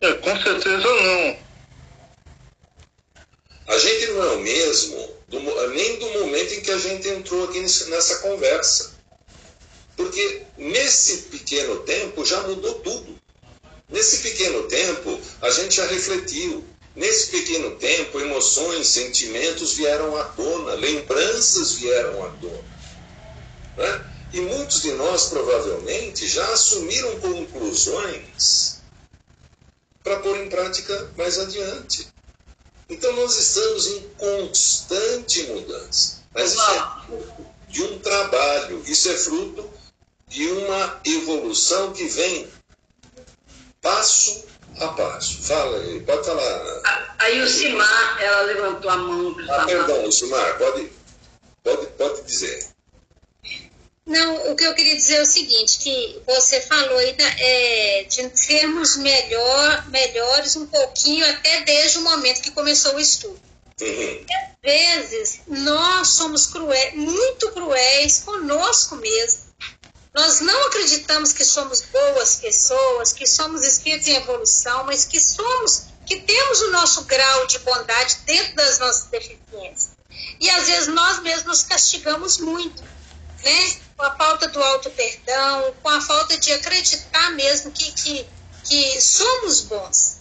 [0.00, 1.38] É, com certeza não.
[3.66, 7.44] A gente não é o mesmo do, nem do momento em que a gente entrou
[7.44, 8.94] aqui nessa conversa.
[9.94, 13.23] Porque nesse pequeno tempo já mudou tudo.
[13.88, 16.64] Nesse pequeno tempo a gente já refletiu.
[16.96, 22.64] Nesse pequeno tempo, emoções, sentimentos vieram à tona, lembranças vieram à tona.
[23.76, 24.10] Né?
[24.32, 28.80] E muitos de nós provavelmente já assumiram conclusões
[30.04, 32.06] para pôr em prática mais adiante.
[32.88, 36.22] Então nós estamos em constante mudança.
[36.34, 39.68] Mas isso é fruto de um trabalho, isso é fruto
[40.28, 42.48] de uma evolução que vem
[43.84, 44.46] passo
[44.80, 45.42] a passo.
[45.42, 47.14] Fala, pode falar.
[47.20, 49.64] Aí o Simar, ela levantou a mão ah.
[49.66, 50.90] Perdão, Simar, pode,
[51.62, 52.66] pode, pode dizer.
[54.06, 58.02] Não, o que eu queria dizer é o seguinte, que você falou aí da, é,
[58.04, 63.40] de sermos melhor, melhores um pouquinho até desde o momento que começou o estudo.
[63.80, 64.26] Uhum.
[64.30, 69.43] Às vezes, nós somos cruéis, muito cruéis conosco mesmo.
[70.14, 75.86] Nós não acreditamos que somos boas pessoas, que somos espíritos em evolução, mas que somos
[76.06, 79.90] que temos o nosso grau de bondade dentro das nossas deficiências.
[80.38, 82.82] E às vezes nós mesmos nos castigamos muito,
[83.42, 83.76] né?
[83.96, 88.26] Com a falta do auto-perdão, com a falta de acreditar mesmo que, que,
[88.64, 90.20] que somos bons.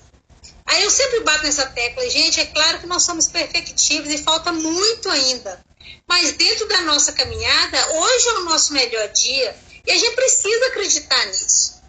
[0.66, 4.52] Aí eu sempre bato nessa tecla, gente, é claro que nós somos perfectíveis e falta
[4.52, 5.64] muito ainda.
[6.08, 10.68] Mas dentro da nossa caminhada, hoje é o nosso melhor dia e a gente precisa
[10.68, 11.82] acreditar nisso.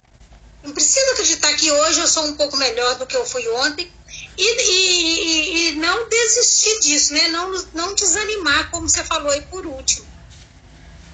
[0.62, 3.90] Não precisa acreditar que hoje eu sou um pouco melhor do que eu fui ontem
[4.36, 7.28] e, e, e não desistir disso, né?
[7.28, 10.06] não, não desanimar, como você falou aí por último.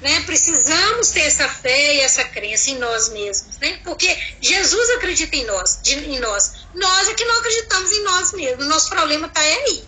[0.00, 0.20] Né?
[0.20, 3.78] Precisamos ter essa fé e essa crença em nós mesmos, né?
[3.84, 4.08] Porque
[4.40, 6.64] Jesus acredita em nós, de, em nós.
[6.74, 8.64] Nós é que não acreditamos em nós mesmos.
[8.64, 9.84] O nosso problema está aí.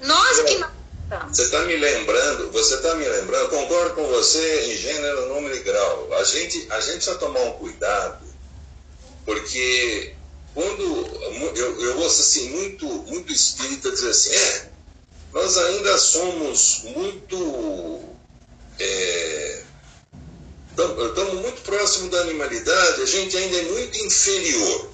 [0.00, 1.36] Nós é que não acreditamos.
[1.36, 5.60] Você está me lembrando, você está me lembrando, concordo com você em gênero, número e
[5.60, 6.12] grau.
[6.14, 8.24] A gente, a gente precisa tomar um cuidado,
[9.24, 10.14] porque
[10.54, 10.82] quando
[11.56, 14.70] eu, eu ouço assim, muito, muito espírita dizer assim, é,
[15.32, 18.04] nós ainda somos muito.
[18.78, 19.62] É,
[20.76, 24.90] estamos muito próximo da animalidade, a gente ainda é muito inferior.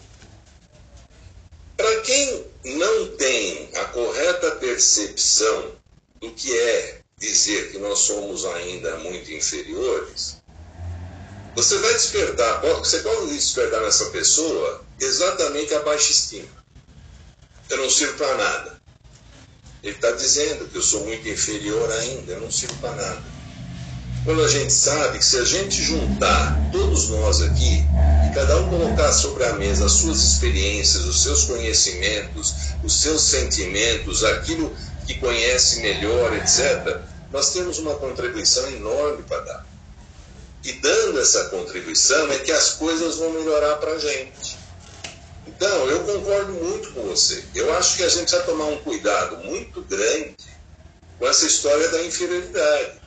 [1.77, 5.80] Para quem não tem a correta percepção
[6.21, 10.37] do que é dizer que nós somos ainda muito inferiores,
[11.55, 16.49] você vai despertar, você pode despertar nessa pessoa exatamente a baixa estima.
[17.69, 18.81] Eu não sirvo para nada.
[19.83, 23.23] Ele está dizendo que eu sou muito inferior ainda, eu não sirvo para nada.
[24.25, 27.83] Quando a gente sabe que se a gente juntar todos nós aqui
[28.29, 32.55] e cada um colocar sobre a mesa as suas experiências, os seus conhecimentos,
[32.85, 34.77] os seus sentimentos, aquilo
[35.11, 37.01] que conhece melhor, etc.,
[37.33, 39.67] nós temos uma contribuição enorme para dar.
[40.63, 44.57] E dando essa contribuição é que as coisas vão melhorar para a gente.
[45.49, 47.43] Então, eu concordo muito com você.
[47.57, 50.37] Eu acho que a gente vai tomar um cuidado muito grande
[51.19, 53.01] com essa história da inferioridade.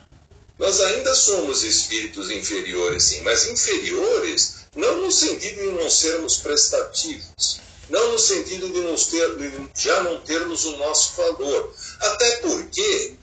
[0.58, 7.60] Nós ainda somos espíritos inferiores, sim, mas inferiores não no sentido de não sermos prestativos,
[7.88, 11.74] não no sentido de, nos ter, de já não termos o nosso valor.
[12.00, 13.14] Até porque,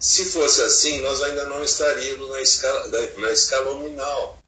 [0.00, 4.38] se fosse assim, nós ainda não estaríamos na escala, na escala nominal,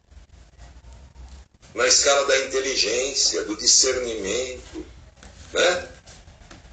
[1.75, 4.85] na escala da inteligência, do discernimento.
[5.53, 5.89] Né?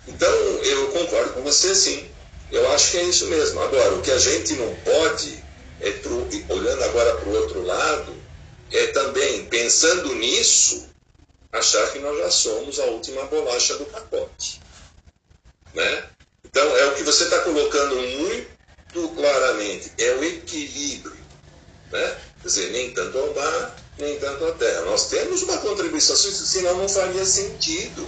[0.08, 0.30] Então,
[0.64, 2.10] eu concordo com você, sim.
[2.52, 3.62] Eu acho que é isso mesmo.
[3.62, 5.44] Agora, o que a gente não pode
[5.82, 5.94] é,
[6.50, 8.16] olhando agora para o outro lado,
[8.72, 10.88] é também, pensando nisso,
[11.58, 14.62] achar que nós já somos a última bolacha do pacote.
[15.74, 16.04] Né?
[16.44, 21.18] Então, é o que você está colocando muito claramente, é o equilíbrio.
[21.92, 22.18] Né?
[22.42, 24.82] Quer dizer, nem tanto ao mar, nem tanto à terra.
[24.82, 28.08] Nós temos uma contribuição, senão não faria sentido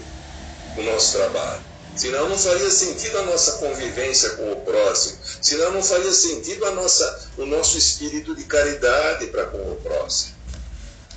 [0.78, 1.70] o nosso trabalho.
[1.96, 5.18] Senão não faria sentido a nossa convivência com o próximo.
[5.42, 10.39] Senão não faria sentido a nossa, o nosso espírito de caridade para com o próximo.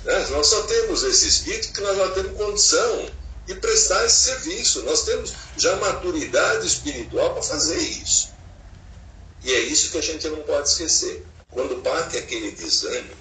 [0.03, 0.27] Né?
[0.29, 3.09] Nós só temos esse espírito que nós já temos condição
[3.45, 4.83] de prestar esse serviço.
[4.83, 8.33] Nós temos já maturidade espiritual para fazer isso.
[9.43, 11.25] E é isso que a gente não pode esquecer.
[11.49, 13.13] Quando bate aquele desânimo,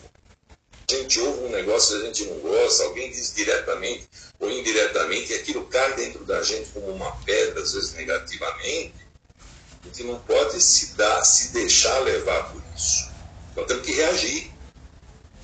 [0.88, 4.08] a gente ouve um negócio que a gente não gosta, alguém diz diretamente
[4.38, 8.94] ou indiretamente, e aquilo cai dentro da gente como uma pedra, às vezes negativamente,
[9.82, 13.10] a gente não pode se dar, se deixar levar por isso.
[13.52, 14.50] Então temos que reagir,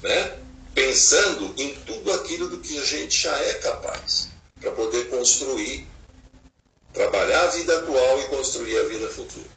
[0.02, 0.38] né?
[0.78, 4.28] Pensando em tudo aquilo do que a gente já é capaz,
[4.60, 5.88] para poder construir,
[6.92, 9.48] trabalhar a vida atual e construir a vida futura.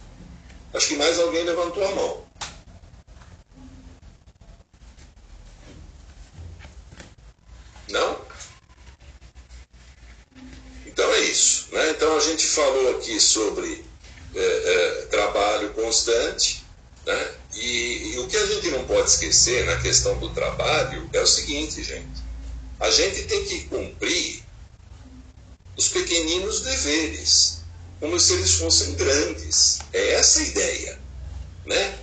[0.73, 2.25] Acho que mais alguém levantou a mão.
[7.89, 8.21] Não?
[10.87, 11.67] Então é isso.
[11.71, 11.91] Né?
[11.91, 13.85] Então a gente falou aqui sobre
[14.33, 16.65] é, é, trabalho constante,
[17.05, 17.40] né?
[17.53, 21.27] E, e, o que a gente não pode esquecer na questão do trabalho é o
[21.27, 22.23] seguinte, gente.
[22.79, 24.43] A gente tem que cumprir
[25.77, 27.61] os pequeninos deveres,
[27.99, 29.79] como se eles fossem grandes.
[29.91, 30.99] É essa a ideia,
[31.65, 31.99] né?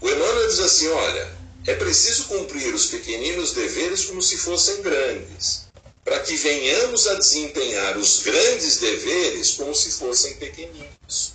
[0.00, 1.32] O Emmanuel diz assim, olha,
[1.66, 5.68] é preciso cumprir os pequeninos deveres como se fossem grandes,
[6.04, 11.34] para que venhamos a desempenhar os grandes deveres como se fossem pequeninos.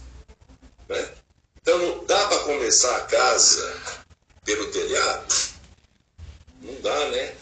[0.90, 1.10] Né?
[1.68, 3.76] Então, dá para começar a casa
[4.46, 5.36] pelo telhado?
[6.62, 7.36] Não dá, né?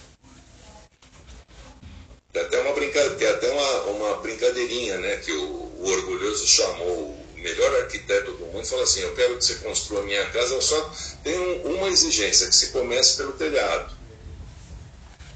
[2.34, 2.74] Tem até uma.
[2.74, 5.46] Tem até uma, uma brincadeirinha né, que o,
[5.78, 10.06] o orgulhoso chamou melhor arquiteto do mundo, fala assim: Eu quero que você construa a
[10.06, 10.92] minha casa, eu só
[11.24, 13.96] tenho uma exigência, que se comece pelo telhado.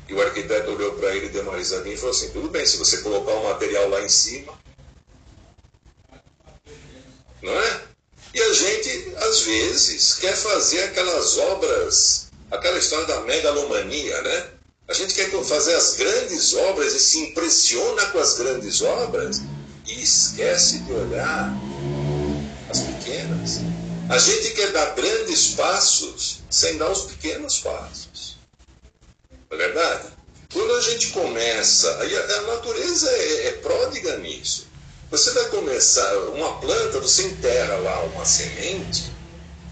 [0.08, 2.78] E o arquiteto olhou para ele, deu uma risadinha e falou assim: tudo bem, se
[2.78, 4.58] você colocar o material lá em cima.
[7.44, 7.89] Não é?
[8.34, 14.52] E a gente, às vezes, quer fazer aquelas obras, aquela história da megalomania, né?
[14.88, 19.42] A gente quer fazer as grandes obras e se impressiona com as grandes obras
[19.88, 21.52] e esquece de olhar
[22.70, 23.60] as pequenas.
[24.10, 28.38] A gente quer dar grandes passos sem dar os pequenos passos.
[29.32, 30.08] Não é verdade?
[30.52, 34.69] Quando a gente começa, a, natureza é, é pródiga nisso.
[35.12, 39.12] Você vai começar uma planta, você enterra lá uma semente.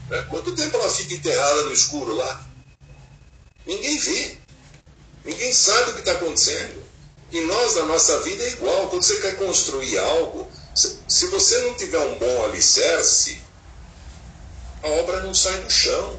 [0.10, 0.26] Né?
[0.30, 2.44] Quanto tempo ela fica enterrada no escuro lá?
[3.66, 4.38] Ninguém vê.
[5.24, 6.84] Ninguém sabe o que está acontecendo.
[7.32, 8.88] E nós, na nossa vida, é igual.
[8.90, 13.40] Quando você quer construir algo, se você não tiver um bom alicerce,
[14.82, 16.18] a obra não sai do chão.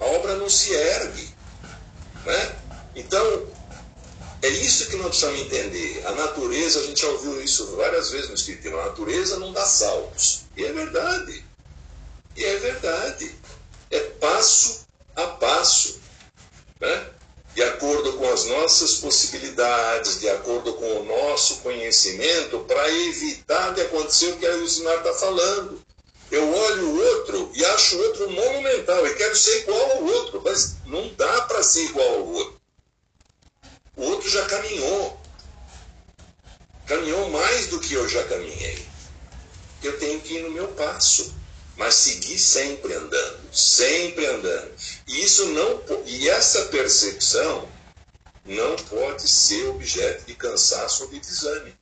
[0.00, 1.34] A obra não se ergue.
[2.26, 2.56] Né?
[2.94, 3.46] Então,
[4.46, 6.06] é isso que nós precisamos entender.
[6.06, 9.64] A natureza, a gente já ouviu isso várias vezes no Espiritismo, a natureza não dá
[9.64, 10.44] saltos.
[10.56, 11.44] E é verdade.
[12.36, 13.34] E é verdade.
[13.90, 16.00] É passo a passo.
[16.80, 17.10] Né?
[17.56, 23.80] de acordo com as nossas possibilidades, de acordo com o nosso conhecimento, para evitar de
[23.80, 25.80] acontecer o que a Lucinar está falando.
[26.30, 30.42] Eu olho o outro e acho o outro monumental e quero ser igual ao outro,
[30.44, 32.55] mas não dá para ser igual ao outro.
[33.96, 35.20] O outro já caminhou.
[36.86, 38.86] Caminhou mais do que eu já caminhei.
[39.82, 41.34] Eu tenho que ir no meu passo
[41.76, 44.72] mas seguir sempre andando, sempre andando.
[45.06, 47.68] E isso não e essa percepção
[48.44, 51.76] não pode ser objeto de cansaço ou de desânimo.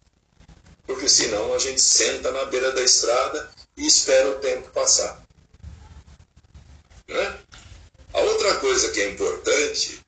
[0.86, 5.22] Porque senão a gente senta na beira da estrada e espera o tempo passar.
[7.06, 7.38] Né?
[8.12, 10.03] A outra coisa que é importante,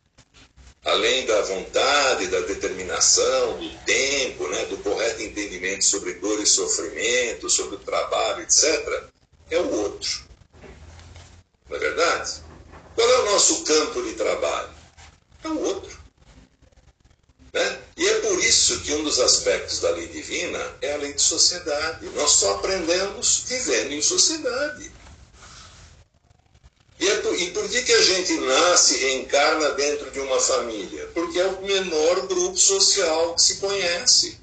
[0.87, 7.51] além da vontade, da determinação, do tempo, né, do correto entendimento sobre dor e sofrimento,
[7.51, 9.05] sobre o trabalho, etc.,
[9.51, 10.25] é o outro.
[11.69, 12.35] Não é verdade?
[12.95, 14.71] Qual é o nosso campo de trabalho?
[15.43, 15.99] É o outro.
[17.53, 17.83] Né?
[17.97, 21.23] E é por isso que um dos aspectos da lei divina é a lei de
[21.23, 22.07] sociedade.
[22.11, 24.93] Nós só aprendemos vivendo em sociedade.
[27.37, 31.07] E, por, que, que a gente nasce e reencarna dentro de uma família?
[31.13, 34.39] Porque é o menor grupo social que se conhece.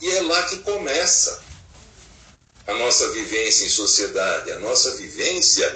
[0.00, 1.42] E é lá que começa
[2.66, 5.68] a nossa vivência em sociedade, a nossa vivência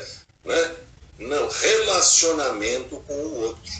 [0.44, 0.76] né,
[1.18, 3.72] no relacionamento com o outro.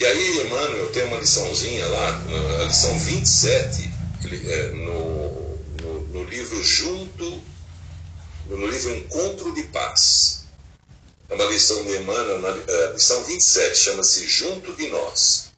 [0.00, 2.22] E aí, Emmanuel tem uma liçãozinha lá,
[2.60, 3.90] a lição 27,
[4.46, 5.47] é, no,
[6.08, 7.42] no, livro Junto,
[8.46, 10.44] no livro Encontro de Paz.
[11.28, 15.50] É uma lição de Emmanuel, na é, lição 27, chama-se Junto de Nós.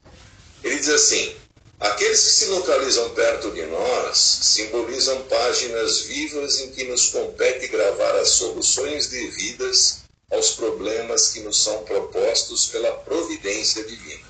[0.65, 1.35] Ele diz assim:
[1.79, 8.17] Aqueles que se localizam perto de nós simbolizam páginas vivas em que nos compete gravar
[8.17, 14.29] as soluções devidas aos problemas que nos são propostos pela providência divina.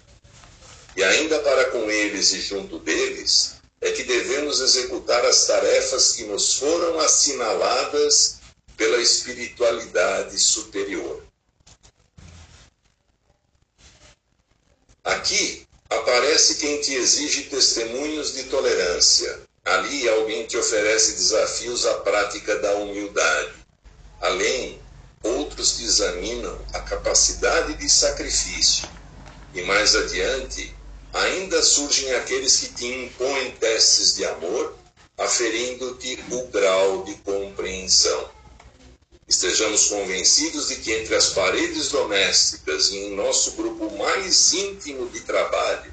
[0.97, 6.25] E ainda para com eles e junto deles é que devemos executar as tarefas que
[6.25, 8.41] nos foram assinaladas
[8.77, 11.25] pela espiritualidade superior.
[15.05, 19.41] Aqui Aparece quem te exige testemunhos de tolerância.
[19.65, 23.53] Ali alguém te oferece desafios à prática da humildade.
[24.21, 24.81] Além,
[25.25, 28.89] outros te examinam a capacidade de sacrifício.
[29.53, 30.73] E mais adiante,
[31.13, 34.77] ainda surgem aqueles que te impõem testes de amor,
[35.19, 38.31] aferindo-te o grau de compreensão.
[39.29, 45.21] Estejamos convencidos de que entre as paredes domésticas e em nosso grupo mais íntimo de
[45.21, 45.93] trabalho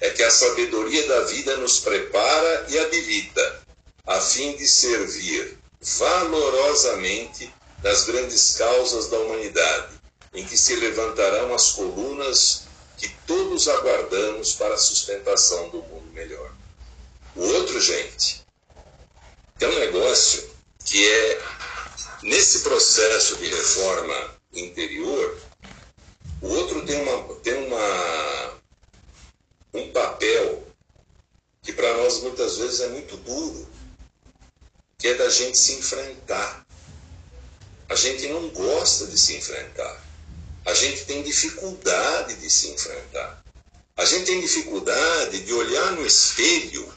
[0.00, 3.62] é que a sabedoria da vida nos prepara e habilita
[4.06, 7.52] a fim de servir valorosamente
[7.82, 9.94] nas grandes causas da humanidade,
[10.34, 12.65] em que se levantarão as colunas
[12.96, 16.52] que todos aguardamos para a sustentação do mundo melhor.
[17.34, 18.44] O outro, gente,
[19.60, 20.48] é um negócio
[20.84, 21.42] que é
[22.22, 25.38] Nesse processo de reforma interior,
[26.40, 28.54] o outro tem, uma, tem uma,
[29.74, 30.66] um papel
[31.62, 33.68] que para nós muitas vezes é muito duro,
[34.98, 36.66] que é da gente se enfrentar.
[37.88, 40.02] A gente não gosta de se enfrentar.
[40.66, 43.42] A gente tem dificuldade de se enfrentar.
[43.96, 46.92] A gente tem dificuldade de olhar no espelho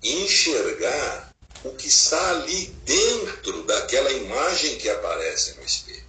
[0.00, 6.04] e enxergar o que está ali dentro daquela imagem que aparece no espelho.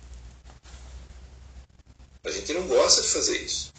[2.24, 3.74] A gente não gosta de fazer isso.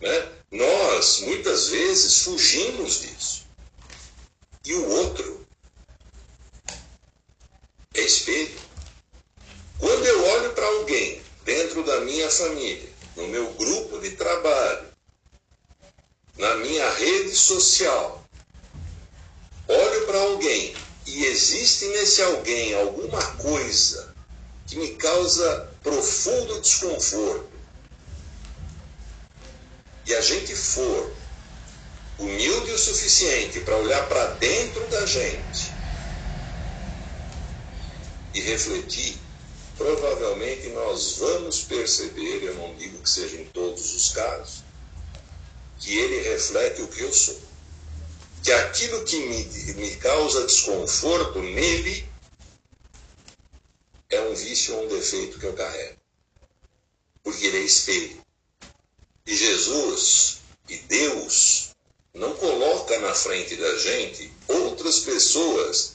[0.00, 0.32] Né?
[0.50, 3.46] Nós, muitas vezes, fugimos disso.
[4.64, 5.46] E o outro
[7.94, 8.63] é espelho.
[9.78, 14.88] Quando eu olho para alguém dentro da minha família, no meu grupo de trabalho,
[16.36, 18.24] na minha rede social,
[19.68, 20.74] olho para alguém
[21.06, 24.14] e existe nesse alguém alguma coisa
[24.66, 27.52] que me causa profundo desconforto,
[30.06, 31.14] e a gente for
[32.18, 35.72] humilde o suficiente para olhar para dentro da gente
[38.32, 39.18] e refletir,
[39.76, 44.62] provavelmente nós vamos perceber, eu não digo que seja em todos os casos,
[45.78, 47.44] que ele reflete o que eu sou
[48.44, 52.06] que aquilo que me, me causa desconforto nele
[54.10, 55.96] é um vício ou um defeito que eu carrego.
[57.22, 58.22] Porque ele é espelho.
[59.26, 61.70] E Jesus e Deus
[62.12, 65.93] não coloca na frente da gente outras pessoas,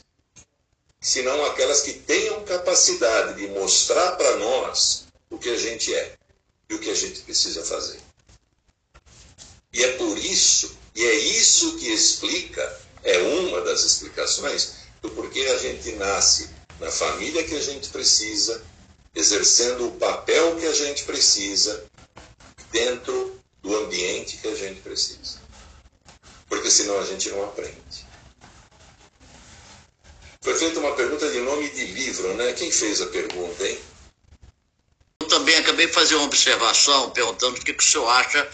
[1.01, 6.15] senão aquelas que tenham capacidade de mostrar para nós o que a gente é
[6.69, 7.99] e o que a gente precisa fazer.
[9.71, 15.39] E é por isso e é isso que explica, é uma das explicações do porquê
[15.41, 18.61] a gente nasce na família que a gente precisa,
[19.15, 21.85] exercendo o papel que a gente precisa,
[22.69, 25.39] dentro do ambiente que a gente precisa.
[26.49, 28.08] Porque senão a gente não aprende.
[30.41, 32.53] Foi feita uma pergunta de nome de livro, né?
[32.53, 33.79] Quem fez a pergunta, hein?
[35.21, 38.49] Eu também acabei de fazer uma observação perguntando o que, que o senhor acha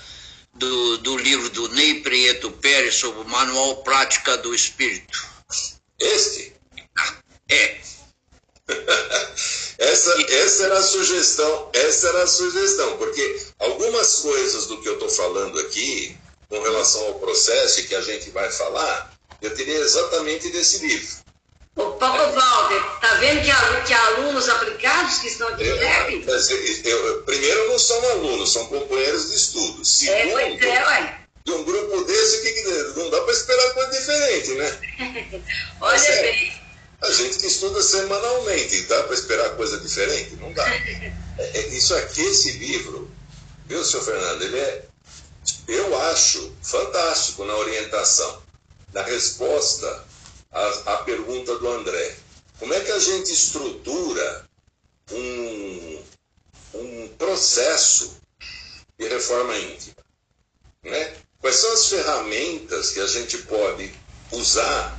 [0.56, 5.28] do, do livro do Ney Prieto Pérez sobre o Manual Prática do Espírito.
[6.00, 6.56] Este?
[7.50, 7.82] É.
[9.78, 14.94] essa, essa era a sugestão, essa era a sugestão, porque algumas coisas do que eu
[14.94, 16.18] estou falando aqui,
[16.50, 21.25] com relação ao processo que a gente vai falar, eu teria exatamente desse livro.
[21.76, 27.24] Ô, Paulo Walter, tá vendo que, que alunos aplicados que estão aqui eu, eu, eu,
[27.24, 29.84] Primeiro, não são alunos, são companheiros de estudo.
[29.84, 31.20] Segundo, é, pois é, ué.
[31.46, 32.64] De um grupo desse, que, que
[32.98, 35.44] não dá para esperar coisa diferente, né?
[35.82, 36.62] Olha é, bem.
[37.02, 40.38] A gente que estuda semanalmente, dá para esperar coisa diferente?
[40.38, 40.66] Não dá.
[40.74, 43.12] é, é, isso aqui, esse livro,
[43.68, 44.86] viu, senhor Fernando, ele é,
[45.68, 48.42] eu acho, fantástico na orientação,
[48.94, 50.15] na resposta
[50.56, 52.16] a, a pergunta do André.
[52.58, 54.50] Como é que a gente estrutura
[55.12, 56.04] um,
[56.76, 58.18] um processo
[58.98, 59.98] de reforma íntima?
[60.84, 61.14] Né?
[61.42, 63.94] Quais são as ferramentas que a gente pode
[64.32, 64.98] usar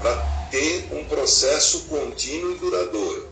[0.00, 0.16] para
[0.50, 3.28] ter um processo contínuo e duradouro?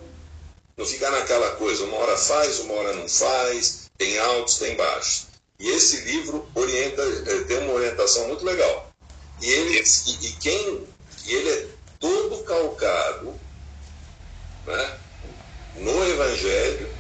[0.77, 5.27] Não ficar naquela coisa, uma hora faz, uma hora não faz, tem altos, tem baixos.
[5.59, 8.93] E esse livro orienta, eh, tem uma orientação muito legal.
[9.41, 10.87] E, ele, e, e quem
[11.27, 11.67] e ele é
[11.99, 13.41] todo calcado
[14.67, 14.99] né,
[15.77, 16.95] no Evangelho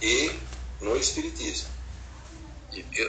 [0.00, 0.32] e
[0.80, 1.68] no Espiritismo.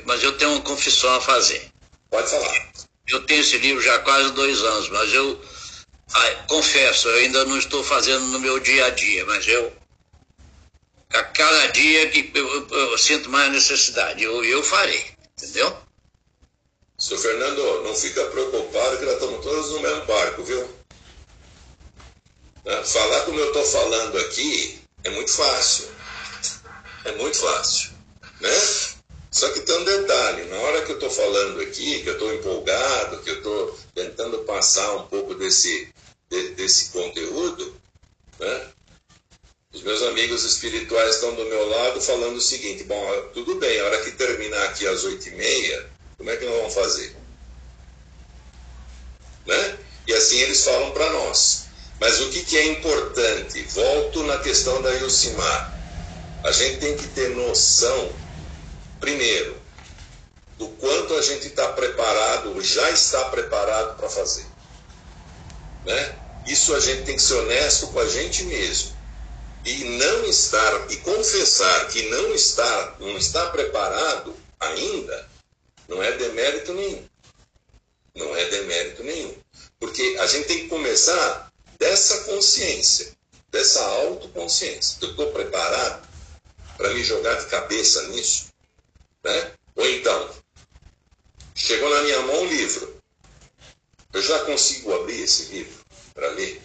[0.06, 1.70] Mas eu tenho uma confissão a fazer.
[2.10, 2.72] Pode falar.
[3.08, 5.42] Eu tenho esse livro já há quase dois anos, mas eu
[6.14, 9.74] ah, confesso, eu ainda não estou fazendo no meu dia a dia, mas eu
[11.14, 15.06] a cada dia que eu, eu, eu sinto mais necessidade, eu, eu farei,
[15.38, 15.76] entendeu?
[17.04, 20.62] Seu Fernando, não fica preocupado que nós estamos todos no mesmo barco, viu?
[22.64, 22.82] Né?
[22.86, 25.90] Falar como eu estou falando aqui é muito fácil.
[27.04, 27.90] É muito fácil.
[28.40, 28.58] Né?
[29.30, 32.34] Só que tem um detalhe, na hora que eu estou falando aqui, que eu estou
[32.34, 35.94] empolgado, que eu estou tentando passar um pouco desse,
[36.30, 37.76] de, desse conteúdo,
[38.40, 38.72] né?
[39.74, 43.86] os meus amigos espirituais estão do meu lado falando o seguinte, bom, tudo bem, a
[43.88, 47.16] hora que terminar aqui às oito e meia, como é que nós vamos fazer?
[49.46, 49.78] Né?
[50.08, 51.66] E assim eles falam para nós.
[52.00, 53.62] Mas o que, que é importante?
[53.64, 55.74] Volto na questão da Ilcimar.
[56.44, 58.12] A gente tem que ter noção,
[59.00, 59.56] primeiro,
[60.58, 64.46] do quanto a gente está preparado, já está preparado para fazer.
[65.86, 66.16] Né?
[66.48, 68.92] Isso a gente tem que ser honesto com a gente mesmo.
[69.66, 75.30] E não estar, e confessar que não está, não está preparado ainda,
[75.88, 77.08] não é demérito nenhum.
[78.16, 79.36] Não é demérito nenhum.
[79.80, 83.12] Porque a gente tem que começar dessa consciência,
[83.50, 84.98] dessa autoconsciência.
[85.02, 86.08] Eu estou preparado
[86.78, 88.48] para me jogar de cabeça nisso?
[89.24, 89.54] Né?
[89.76, 90.30] Ou então,
[91.56, 92.98] chegou na minha mão um livro.
[94.14, 96.62] Eu já consigo abrir esse livro para ler?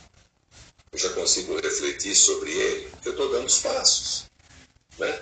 [0.93, 4.25] eu já consigo refletir sobre ele, eu estou dando os passos.
[4.99, 5.21] Né?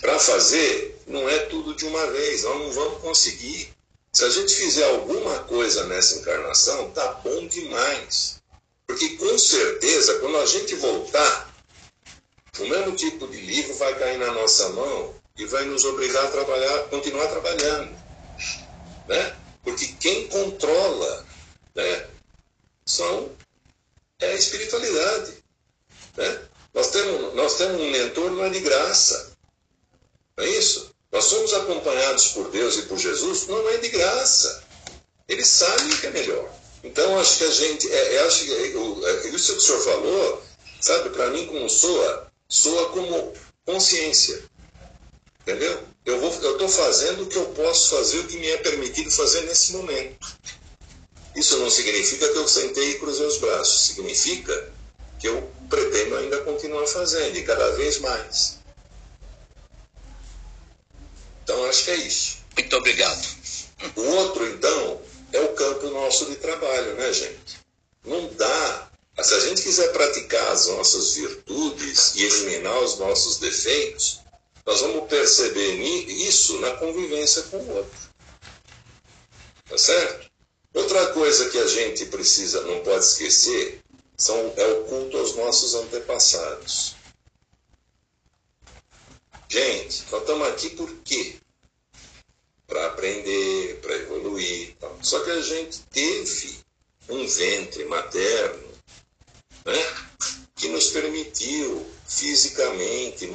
[0.00, 3.72] Para fazer, não é tudo de uma vez, nós não vamos conseguir.
[4.12, 8.40] Se a gente fizer alguma coisa nessa encarnação, tá bom demais.
[8.86, 11.54] Porque com certeza, quando a gente voltar,
[12.58, 16.30] o mesmo tipo de livro vai cair na nossa mão e vai nos obrigar a
[16.30, 17.96] trabalhar, continuar trabalhando.
[19.06, 19.36] Né?
[19.62, 21.26] Porque quem controla
[21.74, 22.08] né,
[22.86, 23.30] são,
[24.20, 25.34] é a espiritualidade.
[26.16, 26.48] Né?
[26.74, 29.36] Nós, temos, nós temos um mentor, não é de graça.
[30.38, 30.90] É isso?
[31.10, 34.62] Nós somos acompanhados por Deus e por Jesus, não é de graça.
[35.26, 36.48] Eles sabem o que é melhor.
[36.84, 37.90] Então, acho que a gente.
[37.92, 40.42] É, é acho que, é, é, isso que o senhor falou,
[40.80, 43.32] sabe, para mim, como soa, soa como
[43.66, 44.42] consciência.
[45.42, 45.82] Entendeu?
[46.04, 49.72] Eu estou fazendo o que eu posso fazer, o que me é permitido fazer nesse
[49.72, 50.26] momento.
[51.34, 53.88] Isso não significa que eu sentei e cruzei os braços.
[53.88, 54.72] Significa
[55.18, 58.57] que eu pretendo ainda continuar fazendo, e cada vez mais.
[61.48, 62.36] Então, acho que é isso.
[62.58, 63.26] Muito obrigado.
[63.96, 65.00] O outro, então,
[65.32, 67.58] é o campo nosso de trabalho, né, gente?
[68.04, 68.90] Não dá.
[69.22, 74.20] Se a gente quiser praticar as nossas virtudes e eliminar os nossos defeitos,
[74.66, 77.98] nós vamos perceber isso na convivência com o outro.
[79.70, 80.30] Tá certo?
[80.74, 83.80] Outra coisa que a gente precisa, não pode esquecer,
[84.18, 86.97] são, é o culto aos nossos antepassados.
[89.50, 91.36] Gente, nós estamos aqui por quê?
[92.66, 94.76] Para aprender, para evoluir.
[95.00, 96.58] Só que a gente teve
[97.08, 98.68] um ventre materno
[99.64, 99.96] né,
[100.54, 103.26] que nos permitiu fisicamente,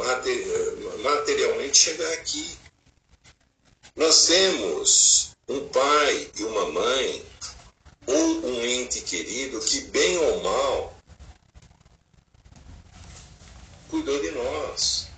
[1.02, 2.58] materialmente chegar aqui.
[3.96, 7.26] Nós temos um pai e uma mãe,
[8.06, 10.96] ou um ente querido que, bem ou mal,
[13.90, 15.13] cuidou de nós.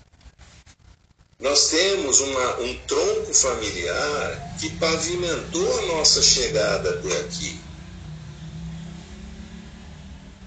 [1.46, 7.60] Nós temos uma, um tronco familiar que pavimentou a nossa chegada até aqui.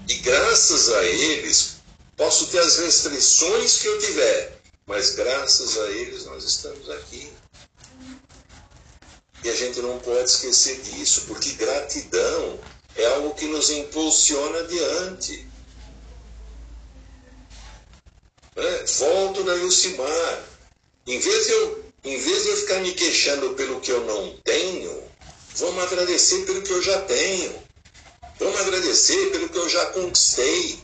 [0.07, 1.79] E graças a eles,
[2.19, 7.31] Posso ter as restrições que eu tiver, mas graças a eles nós estamos aqui.
[9.41, 12.59] E a gente não pode esquecer disso, porque gratidão
[12.97, 15.47] é algo que nos impulsiona adiante.
[18.57, 20.48] É, volto da Ilcimar.
[21.09, 24.37] Em vez, de eu, em vez de eu ficar me queixando pelo que eu não
[24.43, 25.03] tenho,
[25.55, 27.63] vamos agradecer pelo que eu já tenho.
[28.37, 30.79] Vamos agradecer pelo que eu já conquistei.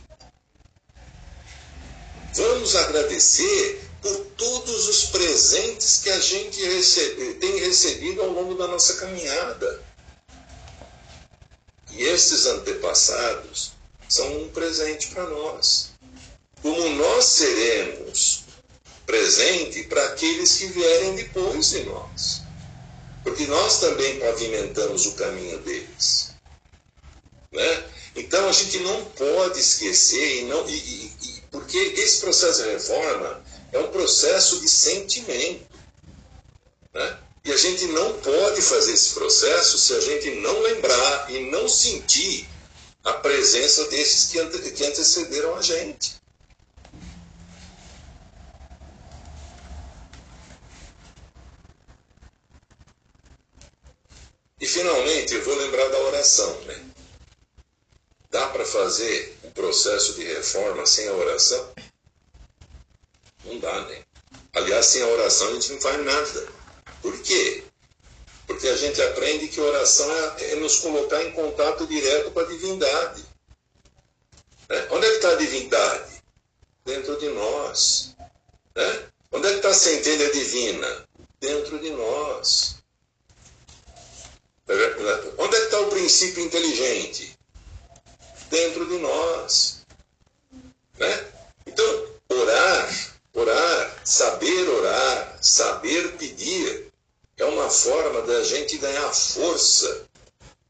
[2.34, 8.66] Vamos agradecer por todos os presentes que a gente recebe, tem recebido ao longo da
[8.66, 9.80] nossa caminhada.
[11.92, 13.74] E esses antepassados
[14.08, 15.92] são um presente para nós.
[16.60, 18.45] Como nós seremos
[19.06, 22.42] presente para aqueles que vierem depois de nós.
[23.22, 26.32] Porque nós também pavimentamos o caminho deles.
[27.52, 27.84] Né?
[28.16, 33.42] Então a gente não pode esquecer e, não, e, e, porque esse processo de reforma
[33.72, 35.66] é um processo de sentimento.
[36.92, 37.18] Né?
[37.44, 41.68] E a gente não pode fazer esse processo se a gente não lembrar e não
[41.68, 42.48] sentir
[43.04, 46.16] a presença desses que, que antecederam a gente.
[54.58, 56.60] E finalmente eu vou lembrar da oração.
[56.62, 56.82] Né?
[58.30, 61.74] Dá para fazer um processo de reforma sem a oração?
[63.44, 64.02] Não dá, né?
[64.54, 66.48] Aliás, sem a oração a gente não faz nada.
[67.02, 67.64] Por quê?
[68.46, 72.44] Porque a gente aprende que oração é, é nos colocar em contato direto com a
[72.44, 73.24] divindade.
[74.68, 74.88] Né?
[74.90, 76.22] Onde é que está a divindade?
[76.84, 78.16] Dentro de nós.
[78.74, 79.08] Né?
[79.32, 81.06] Onde é que está a centelha divina?
[81.40, 82.75] Dentro de nós.
[85.38, 87.36] Onde é está o princípio inteligente?
[88.50, 89.82] dentro de nós.
[90.98, 91.28] Né?
[91.66, 96.88] Então, orar, orar, saber orar, saber pedir,
[97.36, 100.06] é uma forma da gente ganhar força,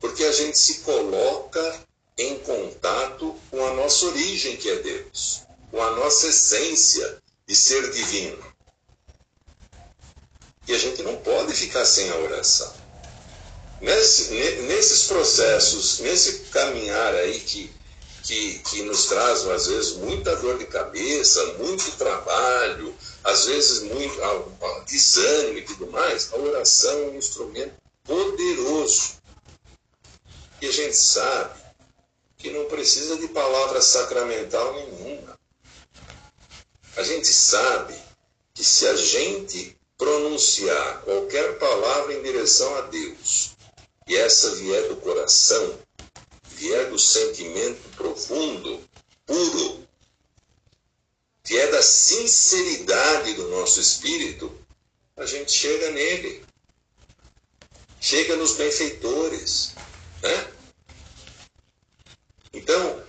[0.01, 1.86] porque a gente se coloca
[2.18, 7.90] em contato com a nossa origem, que é Deus, com a nossa essência de ser
[7.92, 8.44] divino.
[10.66, 12.86] E a gente não pode ficar sem a oração.
[13.87, 14.32] Nesse,
[14.62, 17.72] nesses processos, nesse caminhar aí que,
[18.24, 24.20] que, que nos traz, às vezes, muita dor de cabeça, muito trabalho, às vezes, muito
[24.89, 29.18] desânimo e tudo mais, a oração é um instrumento poderoso.
[30.61, 31.55] E a gente sabe
[32.39, 35.39] que não precisa de palavra sacramental nenhuma.
[36.97, 37.95] A gente sabe
[38.53, 43.55] que se a gente pronunciar qualquer palavra em direção a Deus
[44.07, 45.78] e essa vier do coração,
[46.50, 48.80] vier do sentimento profundo,
[49.24, 49.86] puro,
[51.44, 54.52] vier da sinceridade do nosso espírito,
[55.16, 56.44] a gente chega nele.
[58.00, 59.72] Chega nos benfeitores.
[60.22, 60.52] Né?
[62.52, 63.02] Então,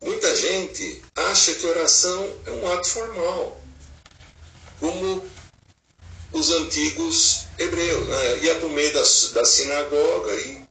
[0.00, 3.60] muita gente acha que oração é um ato formal,
[4.78, 5.35] como
[6.32, 8.06] os antigos hebreus.
[8.08, 8.38] Né?
[8.44, 10.66] Ia para o meio da, da sinagoga e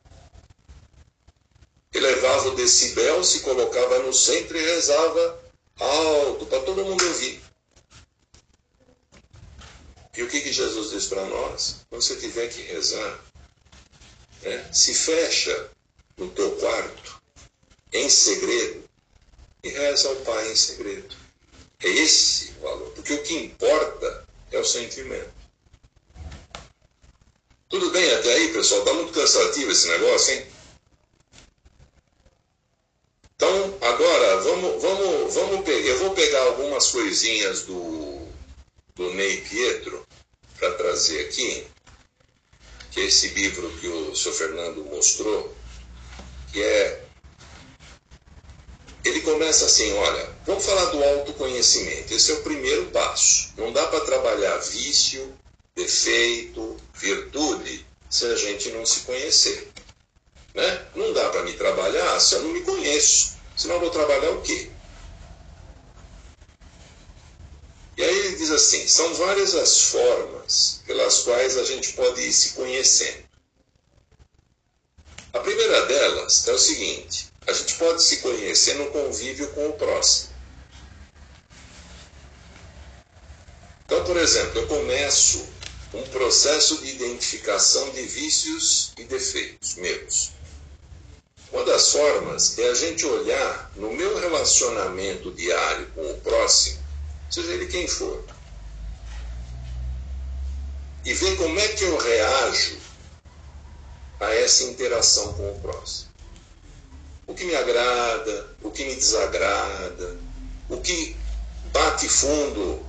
[1.93, 5.43] elevava o decibel, se colocava no centro e rezava
[5.79, 7.41] alto para todo mundo ouvir.
[10.17, 11.77] E o que, que Jesus diz para nós?
[11.89, 13.19] Quando você tiver que rezar,
[14.41, 15.71] né, se fecha
[16.17, 17.21] no teu quarto,
[17.91, 18.85] em segredo,
[19.65, 21.15] e reza ao Pai em segredo.
[21.83, 22.91] É esse o valor.
[22.91, 25.33] Porque o que importa é o sentimento.
[27.69, 28.81] Tudo bem até aí, pessoal?
[28.81, 30.45] Está muito cansativo esse negócio, hein?
[33.35, 35.67] Então, agora, vamos, vamos, vamos.
[35.67, 38.27] Eu vou pegar algumas coisinhas do,
[38.95, 40.05] do Ney Pietro
[40.57, 41.67] para trazer aqui,
[42.91, 45.53] que é esse livro que o senhor Fernando mostrou,
[46.53, 47.03] que é.
[49.03, 52.13] Ele começa assim: olha, vamos falar do autoconhecimento.
[52.13, 53.53] Esse é o primeiro passo.
[53.57, 55.35] Não dá para trabalhar vício,
[55.75, 59.71] defeito, virtude, se a gente não se conhecer.
[60.53, 60.85] Né?
[60.95, 63.35] Não dá para me trabalhar se eu não me conheço.
[63.57, 64.69] Senão eu vou trabalhar o quê?
[67.97, 72.33] E aí ele diz assim: são várias as formas pelas quais a gente pode ir
[72.33, 73.25] se conhecendo.
[75.33, 79.73] A primeira delas é o seguinte: a gente pode se conhecer no convívio com o
[79.73, 80.33] próximo.
[83.85, 85.54] Então, por exemplo, eu começo
[85.95, 90.31] um processo de identificação de vícios e defeitos meus.
[91.51, 96.83] Uma das formas é a gente olhar no meu relacionamento diário com o próximo,
[97.29, 98.25] seja ele quem for,
[101.05, 102.77] e ver como é que eu reajo
[104.19, 106.09] a essa interação com o próximo.
[107.25, 110.17] O que me agrada, o que me desagrada,
[110.67, 111.15] o que
[111.71, 112.85] bate fundo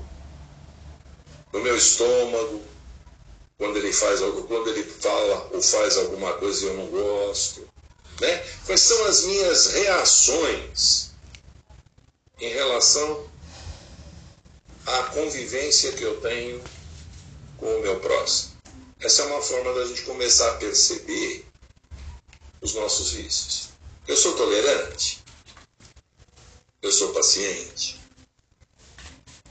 [1.53, 2.63] no meu estômago,
[3.59, 7.69] quando ele faz quando ele fala ou faz alguma coisa e eu não gosto,
[8.21, 8.39] né?
[8.65, 11.11] Quais são as minhas reações
[12.39, 13.29] em relação
[14.87, 16.63] à convivência que eu tenho
[17.59, 18.57] com o meu próximo?
[19.01, 21.47] Essa é uma forma da gente começar a perceber
[22.61, 23.71] os nossos vícios.
[24.09, 25.23] Eu sou tolerante.
[26.81, 28.01] Eu sou paciente.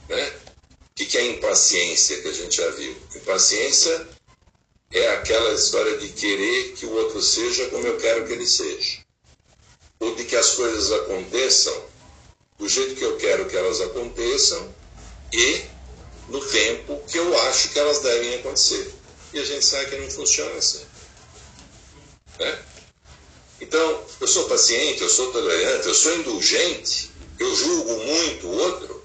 [0.08, 0.45] Né?
[0.98, 2.96] O que é impaciência que a gente já viu?
[3.14, 4.08] Impaciência
[4.90, 9.04] é aquela história de querer que o outro seja como eu quero que ele seja.
[10.00, 11.84] Ou de que as coisas aconteçam
[12.58, 14.74] do jeito que eu quero que elas aconteçam
[15.32, 15.64] e
[16.28, 18.94] no tempo que eu acho que elas devem acontecer.
[19.34, 20.84] E a gente sabe que não funciona assim.
[22.38, 22.58] Né?
[23.60, 28.95] Então, eu sou paciente, eu sou tolerante, eu sou indulgente, eu julgo muito o outro,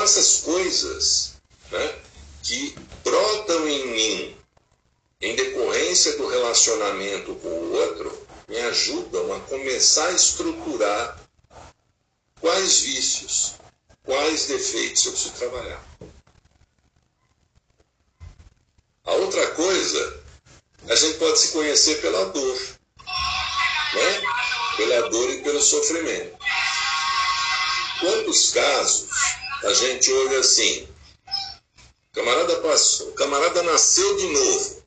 [0.00, 1.34] então, essas coisas
[1.70, 1.94] né,
[2.42, 2.74] que
[3.04, 4.36] brotam em mim
[5.20, 11.20] em decorrência do relacionamento com o outro me ajudam a começar a estruturar
[12.40, 13.56] quais vícios,
[14.02, 15.84] quais defeitos eu preciso trabalhar.
[19.04, 20.24] A outra coisa,
[20.88, 22.58] a gente pode se conhecer pela dor,
[23.94, 24.22] né?
[24.78, 26.38] pela dor e pelo sofrimento.
[28.00, 30.88] Quantos casos a gente ouve assim:
[32.12, 34.82] camarada passou, camarada nasceu de novo.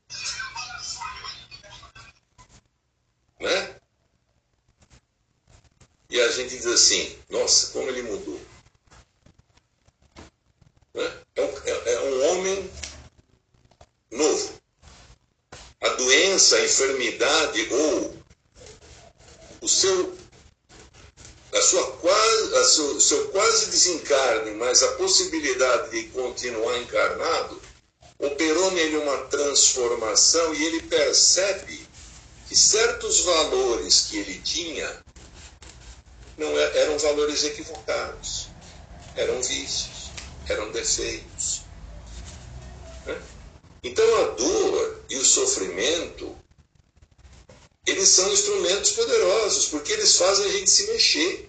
[3.40, 3.76] Né?
[6.10, 8.40] E a gente diz assim: nossa, como ele mudou.
[10.94, 11.22] Né?
[11.36, 12.70] É, um, é, é um homem
[14.10, 14.54] novo.
[15.80, 18.16] A doença, a enfermidade ou
[19.60, 20.23] o seu
[21.54, 27.62] a sua quase, a seu, seu quase desencarne, mas a possibilidade de continuar encarnado,
[28.18, 31.86] operou nele uma transformação e ele percebe
[32.48, 35.04] que certos valores que ele tinha
[36.36, 38.48] não é, eram valores equivocados,
[39.14, 40.10] eram vícios,
[40.48, 41.62] eram defeitos.
[43.06, 43.16] Né?
[43.84, 46.36] Então a dor e o sofrimento
[47.86, 51.48] eles são instrumentos poderosos, porque eles fazem a gente se mexer.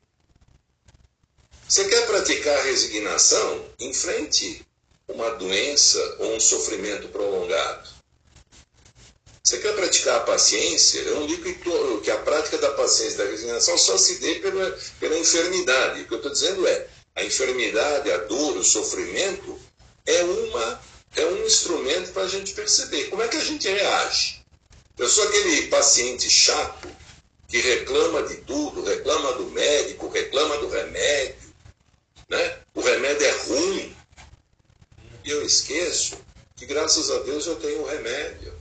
[1.68, 3.66] Você quer praticar resignação?
[3.80, 4.66] Enfrente
[5.08, 7.90] uma doença ou um sofrimento prolongado.
[9.44, 11.00] Você quer praticar a paciência?
[11.02, 15.18] Eu não digo que a prática da paciência da resignação só se dê pela, pela
[15.18, 16.02] enfermidade.
[16.02, 19.60] O que eu estou dizendo é, a enfermidade, a dor, o sofrimento
[20.06, 20.82] é, uma,
[21.16, 24.44] é um instrumento para a gente perceber como é que a gente reage.
[24.98, 26.88] Eu sou aquele paciente chato
[27.50, 31.54] que reclama de tudo, reclama do médico, reclama do remédio,
[32.30, 32.60] né?
[32.74, 33.96] O remédio é ruim.
[35.24, 36.18] E eu esqueço
[36.56, 38.58] que graças a Deus eu tenho o remédio.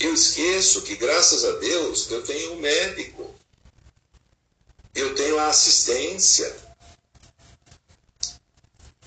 [0.00, 3.34] Eu esqueço que graças a Deus eu tenho o médico.
[4.94, 6.54] Eu tenho a assistência.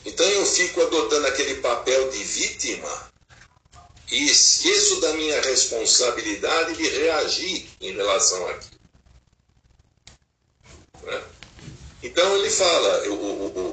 [0.06, 3.12] Então eu fico adotando aquele papel de vítima
[4.12, 8.80] e esqueço da minha responsabilidade de reagir em relação àquilo.
[11.04, 11.24] Né?
[12.02, 13.06] Então ele fala,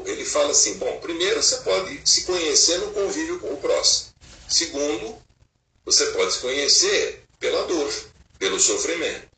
[0.05, 4.11] ele fala assim, bom, primeiro você pode se conhecer no convívio com o próximo.
[4.49, 5.17] Segundo,
[5.85, 7.93] você pode se conhecer pela dor,
[8.39, 9.29] pelo sofrimento.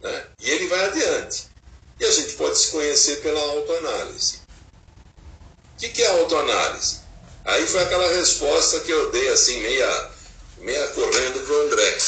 [0.00, 0.26] Né?
[0.40, 1.48] E ele vai adiante.
[1.98, 4.36] E a gente pode se conhecer pela autoanálise.
[5.74, 7.00] O que, que é autoanálise?
[7.44, 10.10] Aí foi aquela resposta que eu dei assim, meia,
[10.64, 11.98] meia correndo para o André.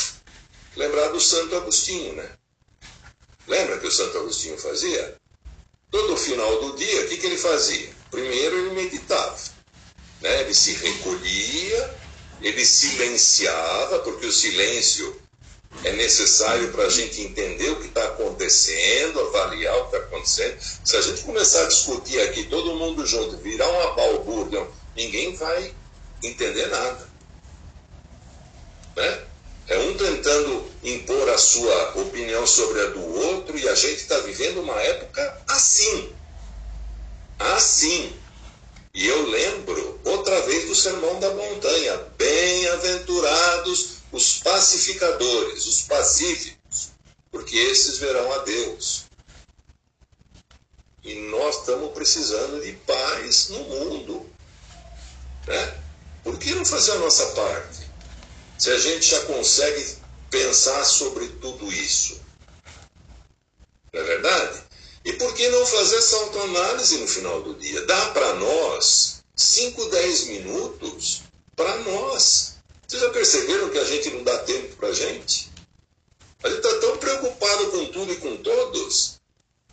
[0.77, 2.29] Lembrar do Santo Agostinho, né?
[3.47, 5.17] Lembra que o Santo Agostinho fazia?
[5.91, 7.89] Todo final do dia, o que, que ele fazia?
[8.11, 9.39] Primeiro ele meditava.
[10.21, 10.41] Né?
[10.41, 11.95] Ele se recolhia,
[12.41, 15.21] ele silenciava, porque o silêncio
[15.85, 20.59] é necessário para a gente entender o que está acontecendo, avaliar o que está acontecendo.
[20.61, 25.75] Se a gente começar a discutir aqui, todo mundo junto, virar uma balbúrdia, ninguém vai
[26.23, 27.06] entender nada.
[28.97, 29.25] Né?
[29.69, 34.19] É um tentando impor a sua opinião sobre a do outro e a gente está
[34.21, 36.13] vivendo uma época assim.
[37.39, 38.17] Assim.
[38.95, 46.93] E eu lembro outra vez do Sermão da Montanha: bem-aventurados os pacificadores, os pacíficos,
[47.31, 49.05] porque esses verão a Deus.
[51.05, 54.31] E nós estamos precisando de paz no mundo.
[55.47, 55.79] Né?
[56.25, 57.86] Por que não fazer a nossa parte?
[58.59, 59.97] Se a gente já consegue
[60.31, 62.21] pensar sobre tudo isso.
[63.93, 64.63] Não é verdade?
[65.05, 67.85] E por que não fazer essa autoanálise no final do dia?
[67.87, 71.23] Dá para nós 5, 10 minutos
[71.55, 72.57] para nós.
[72.87, 75.51] Vocês já perceberam que a gente não dá tempo para a gente?
[76.43, 79.17] A gente está tão preocupado com tudo e com todos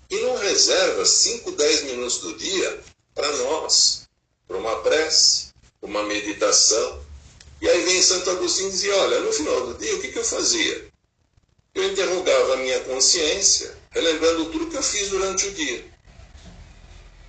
[0.09, 2.83] e não reserva 5, 10 minutos do dia
[3.15, 4.07] para nós,
[4.47, 5.49] para uma prece,
[5.81, 7.02] uma meditação,
[7.63, 10.19] e aí vem Santo Agostinho e dizia, olha, no final do dia, o que, que
[10.19, 10.85] eu fazia?
[11.73, 15.85] Eu interrogava a minha consciência, relembrando tudo que eu fiz durante o dia.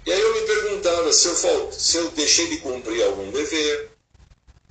[0.05, 3.93] E aí eu me perguntava se eu, se eu deixei de cumprir algum dever,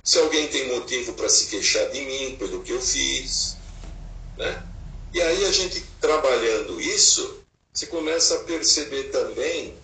[0.02, 3.56] se alguém tem motivo para se queixar de mim pelo que eu fiz.
[4.36, 4.62] Né?
[5.14, 7.42] E aí a gente trabalhando isso,
[7.72, 9.74] você começa a perceber também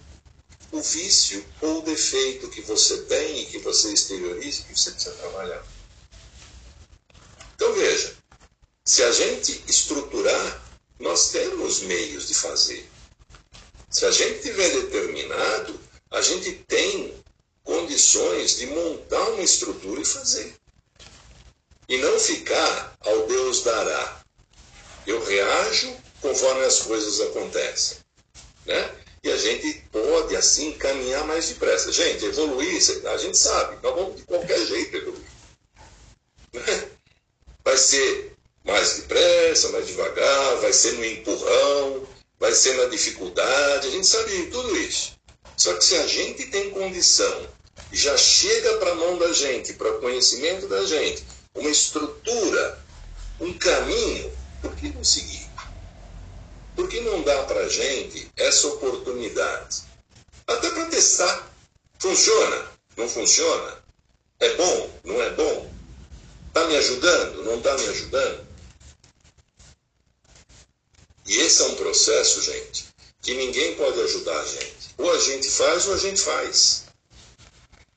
[0.73, 5.14] o vício ou o defeito que você tem e que você exterioriza que você precisa
[5.16, 5.64] trabalhar.
[7.55, 8.16] Então veja,
[8.85, 10.62] se a gente estruturar,
[10.99, 12.89] nós temos meios de fazer.
[13.91, 17.14] Se a gente tiver determinado, a gente tem
[17.64, 20.55] condições de montar uma estrutura e fazer.
[21.89, 24.23] E não ficar ao Deus dará.
[25.07, 27.99] Eu reajo conforme as coisas acontecem.
[28.66, 28.99] Né?
[29.23, 31.93] E a gente pode, assim, caminhar mais depressa.
[31.93, 35.31] Gente, evoluir, a gente sabe, nós vamos de qualquer jeito evoluir.
[36.53, 36.89] Né?
[37.64, 38.33] Vai ser
[38.64, 42.07] mais depressa, mais devagar, vai ser no empurrão,
[42.39, 45.18] vai ser na dificuldade, a gente sabe tudo isso.
[45.57, 47.49] Só que se a gente tem condição
[47.93, 52.79] já chega para a mão da gente, para o conhecimento da gente, uma estrutura,
[53.41, 55.49] um caminho, por que não seguir?
[56.81, 59.83] Por que não dá para a gente essa oportunidade?
[60.47, 61.53] Até para testar.
[61.99, 62.72] Funciona?
[62.97, 63.85] Não funciona?
[64.39, 64.91] É bom?
[65.05, 65.70] Não é bom?
[66.49, 67.45] Está me ajudando?
[67.45, 68.47] Não está me ajudando?
[71.26, 72.87] E esse é um processo, gente,
[73.20, 74.95] que ninguém pode ajudar a gente.
[74.97, 76.85] Ou a gente faz ou a gente faz.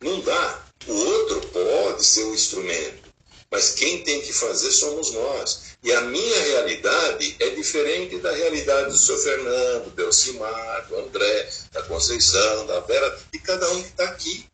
[0.02, 0.66] Não dá.
[0.88, 3.14] O outro pode ser o instrumento,
[3.50, 5.73] mas quem tem que fazer somos nós.
[5.84, 11.50] E a minha realidade é diferente da realidade do seu Fernando, do Elcimar, do André,
[11.74, 14.48] da Conceição, da Vera, de cada um que está aqui.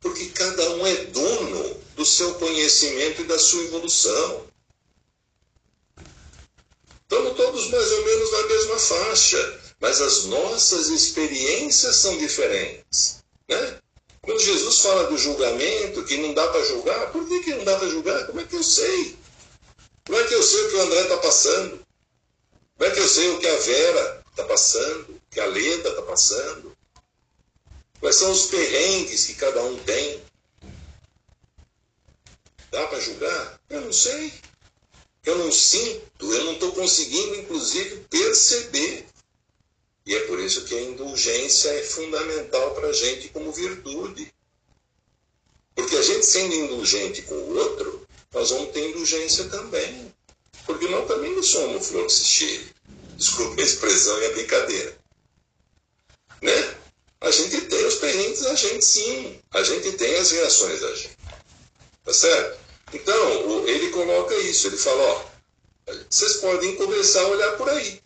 [0.00, 4.46] Porque cada um é dono do seu conhecimento e da sua evolução.
[7.02, 13.22] Estamos todos mais ou menos na mesma faixa, mas as nossas experiências são diferentes.
[13.48, 13.79] Né?
[14.30, 17.76] Quando Jesus fala do julgamento, que não dá para julgar, por que, que não dá
[17.76, 18.26] para julgar?
[18.28, 19.18] Como é que eu sei?
[20.06, 21.86] Como é que eu sei o que o André está passando?
[22.78, 25.10] Como é que eu sei o que a Vera está passando?
[25.10, 26.76] O que a Leda está passando?
[27.98, 30.22] Quais são os perrengues que cada um tem?
[32.70, 33.60] Dá para julgar?
[33.68, 34.32] Eu não sei.
[35.24, 39.06] Eu não sinto, eu não estou conseguindo, inclusive, perceber.
[40.06, 44.32] E é por isso que a indulgência é fundamental para a gente como virtude.
[45.74, 50.12] Porque a gente sendo indulgente com o outro, nós vamos ter indulgência também.
[50.66, 52.66] Porque nós também não somos flor que se.
[53.16, 54.96] Desculpe a expressão e a brincadeira.
[56.42, 56.76] Né?
[57.20, 59.40] A gente tem os perrengues a gente sim.
[59.50, 61.18] A gente tem as reações da gente.
[62.04, 62.58] Tá certo?
[62.94, 64.66] Então, ele coloca isso.
[64.66, 65.24] Ele fala, ó,
[66.08, 68.00] vocês podem começar a olhar por aí.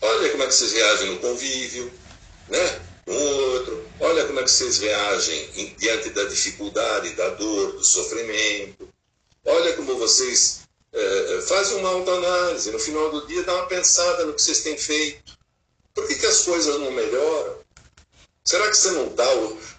[0.00, 1.92] Olha como é que vocês reagem no convívio,
[2.48, 2.80] né?
[3.06, 3.88] Um outro.
[4.00, 8.88] Olha como é que vocês reagem diante da dificuldade, da dor, do sofrimento.
[9.44, 10.60] Olha como vocês
[10.92, 12.70] é, fazem uma autoanálise.
[12.70, 15.36] No final do dia, dá uma pensada no que vocês têm feito.
[15.94, 17.58] Por que, que as coisas não melhoram?
[18.44, 19.28] Será que você não está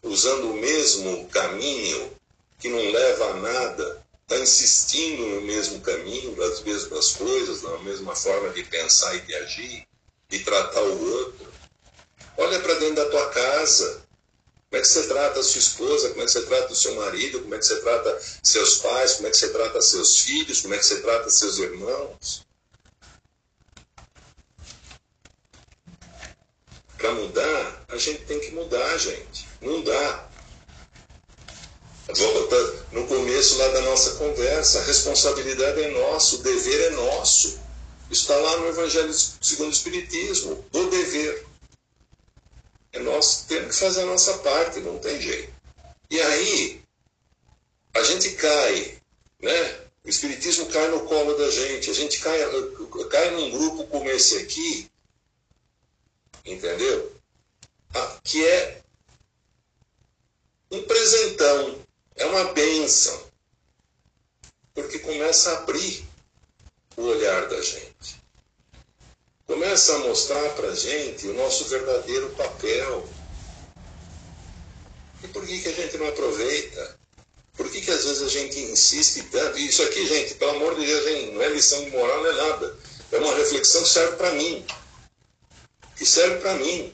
[0.04, 2.12] usando o mesmo caminho
[2.60, 4.06] que não leva a nada?
[4.24, 9.34] Está insistindo no mesmo caminho, das mesmas coisas, na mesma forma de pensar e de
[9.36, 9.89] agir?
[10.32, 11.48] E tratar o outro.
[12.38, 14.02] Olha para dentro da tua casa.
[14.70, 16.10] Como é que você trata a sua esposa?
[16.10, 17.42] Como é que você trata o seu marido?
[17.42, 19.14] Como é que você trata seus pais?
[19.16, 20.62] Como é que você trata seus filhos?
[20.62, 22.46] Como é que você trata seus irmãos?
[26.98, 29.48] Para mudar, a gente tem que mudar, gente.
[29.62, 30.30] Não dá.
[32.16, 34.80] Volta no começo lá da nossa conversa.
[34.80, 37.60] A responsabilidade é nossa, o dever é nosso.
[38.10, 41.46] Está lá no Evangelho segundo o Espiritismo, do dever.
[42.92, 45.54] É nós temos que fazer a nossa parte, não tem jeito.
[46.10, 46.82] E aí,
[47.94, 49.00] a gente cai,
[49.40, 49.90] né?
[50.04, 52.40] O Espiritismo cai no colo da gente, a gente cai,
[53.12, 54.90] cai num grupo como esse aqui,
[56.44, 57.16] entendeu?
[57.94, 58.82] Ah, que é
[60.72, 61.80] um presentão,
[62.16, 63.30] é uma bênção,
[64.74, 66.09] porque começa a abrir
[67.00, 68.22] o olhar da gente.
[69.48, 73.08] Começa a mostrar para a gente o nosso verdadeiro papel.
[75.24, 77.00] E por que, que a gente não aproveita?
[77.56, 79.58] Por que, que às vezes a gente insiste tanto?
[79.58, 82.36] Isso aqui, gente, pelo amor de Deus, hein, não é lição de moral, não é
[82.36, 82.78] nada.
[83.12, 84.66] É uma reflexão que serve para mim.
[85.96, 86.94] Que serve para mim.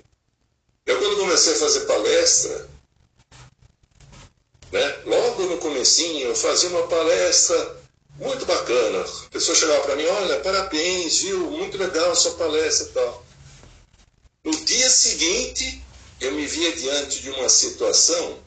[0.86, 2.70] Eu quando comecei a fazer palestra,
[4.72, 7.85] né, logo no comecinho, eu fazia uma palestra
[8.18, 9.01] muito bacana.
[9.01, 11.51] A pessoa chegava para mim, olha, parabéns, viu?
[11.51, 13.26] Muito legal a sua palestra e tal.
[14.43, 15.84] No dia seguinte,
[16.22, 18.39] eu me via diante de uma situação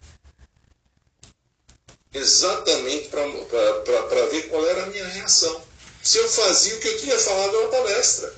[2.13, 5.63] exatamente para ver qual era a minha reação.
[6.03, 8.35] Se eu fazia o que eu tinha falado na palestra,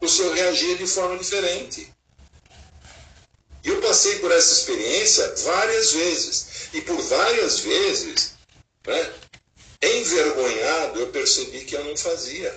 [0.00, 1.92] ou se eu reagia de forma diferente.
[3.64, 6.46] E eu passei por essa experiência várias vezes.
[6.72, 8.34] E por várias vezes,
[8.86, 9.12] né,
[9.86, 12.54] envergonhado, eu percebi que eu não fazia.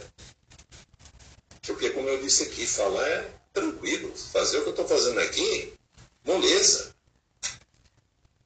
[1.64, 4.14] Porque, como eu disse aqui, falar é tranquilo.
[4.34, 5.74] Fazer o que eu estou fazendo aqui,
[6.26, 6.96] moleza.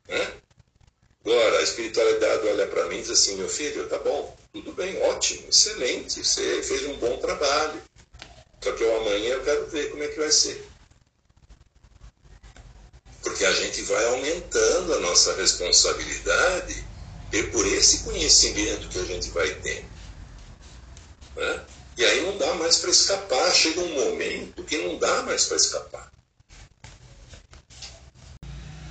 [0.07, 0.34] Né?
[1.26, 5.01] Agora, a espiritualidade olha para mim e diz assim: meu filho, tá bom, tudo bem,
[5.03, 7.81] ótimo, excelente, você fez um bom trabalho.
[8.61, 10.68] Só que eu, amanhã eu quero ver como é que vai ser.
[13.22, 16.85] Porque a gente vai aumentando a nossa responsabilidade
[17.34, 19.84] é por esse conhecimento que a gente vai ter.
[21.35, 21.65] Né?
[21.97, 23.51] E aí não dá mais para escapar.
[23.53, 26.14] Chega um momento que não dá mais para escapar.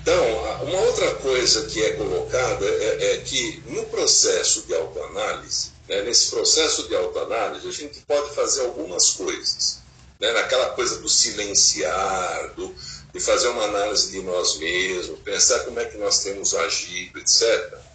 [0.03, 6.03] Então, uma outra coisa que é colocada é, é que no processo de autoanálise, né,
[6.03, 9.81] nesse processo de autoanálise, a gente pode fazer algumas coisas.
[10.19, 12.75] Né, naquela coisa do silenciar, do,
[13.13, 17.92] de fazer uma análise de nós mesmos, pensar como é que nós temos agido, etc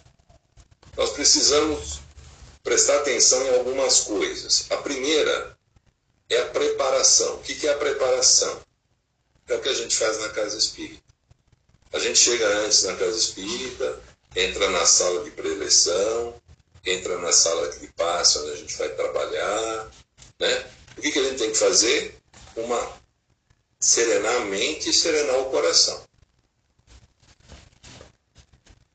[0.98, 2.00] nós precisamos
[2.64, 4.66] prestar atenção em algumas coisas.
[4.68, 5.56] A primeira
[6.28, 7.36] é a preparação.
[7.36, 8.60] O que é a preparação?
[9.46, 11.00] É o que a gente faz na casa espírita.
[11.92, 14.02] A gente chega antes na casa espírita,
[14.34, 16.34] entra na sala de preleção,
[16.84, 19.90] entra na sala de passe, onde a gente vai trabalhar.
[20.40, 20.70] Né?
[20.96, 22.18] O que, a gente tem que fazer?
[22.56, 22.98] Uma
[23.78, 26.04] serenar a mente e serenar o coração.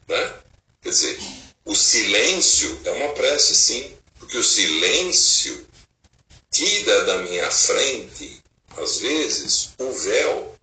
[0.09, 0.34] Né?
[0.81, 1.17] Quer dizer,
[1.74, 5.68] o silêncio é uma prece, sim, porque o silêncio
[6.52, 8.44] tira da minha frente,
[8.78, 10.56] às vezes, o véu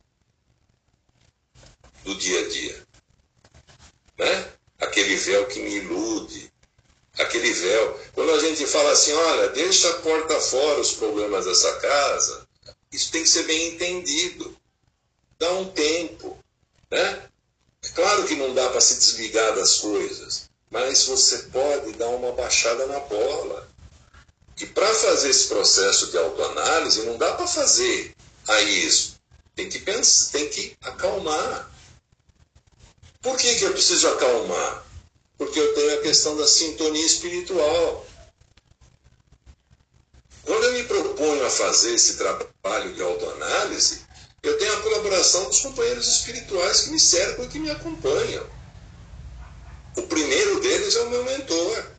[2.05, 2.87] do dia a dia.
[4.19, 4.53] Né?
[4.79, 6.53] Aquele véu que me ilude,
[7.19, 8.01] aquele véu.
[8.15, 12.47] Quando a gente fala assim, olha, deixa a porta fora os problemas dessa casa,
[12.93, 14.57] isso tem que ser bem entendido.
[15.41, 16.39] Dá um tempo.
[16.89, 17.29] Né?
[17.83, 22.33] É claro que não dá para se desligar das coisas, mas você pode dar uma
[22.33, 23.69] baixada na bola.
[24.61, 28.15] E para fazer esse processo de autoanálise, não dá para fazer
[28.47, 29.19] a isso.
[29.57, 31.71] Tem que pensar, tem que acalmar.
[33.21, 34.85] Por que, que eu preciso acalmar?
[35.37, 38.07] Porque eu tenho a questão da sintonia espiritual.
[40.45, 44.03] Quando eu me proponho a fazer esse trabalho de autoanálise,
[44.43, 48.60] eu tenho a colaboração dos companheiros espirituais que me cercam e que me acompanham.
[49.97, 51.91] O primeiro deles é o meu mentor.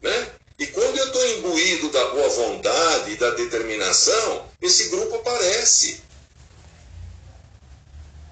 [0.00, 0.32] Né?
[0.58, 6.02] E quando eu estou imbuído da boa vontade e da determinação, esse grupo aparece.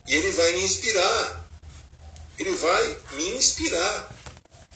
[0.06, 1.48] E ele vai me inspirar.
[2.38, 4.14] Ele vai me inspirar.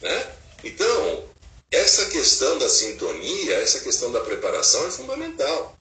[0.01, 0.35] Né?
[0.65, 1.29] Então,
[1.71, 5.79] essa questão da sintonia, essa questão da preparação é fundamental.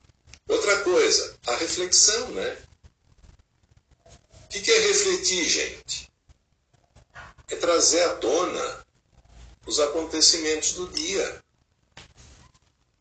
[0.47, 2.57] Outra coisa, a reflexão, né?
[4.45, 6.10] O que é refletir, gente?
[7.51, 8.85] É trazer à tona
[9.67, 11.43] os acontecimentos do dia.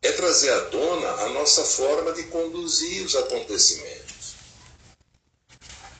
[0.01, 4.35] É trazer à tona a nossa forma de conduzir os acontecimentos.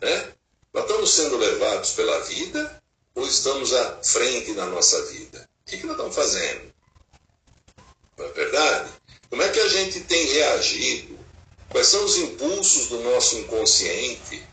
[0.02, 0.34] Né?
[0.74, 2.84] Nós estamos sendo levados pela vida
[3.16, 5.50] ou estamos à frente da nossa vida?
[5.62, 6.74] O que, que nós estamos fazendo?
[8.18, 8.92] Não é verdade?
[9.30, 11.22] Como é que a gente tem reagido
[11.72, 14.46] Quais são os impulsos do nosso inconsciente?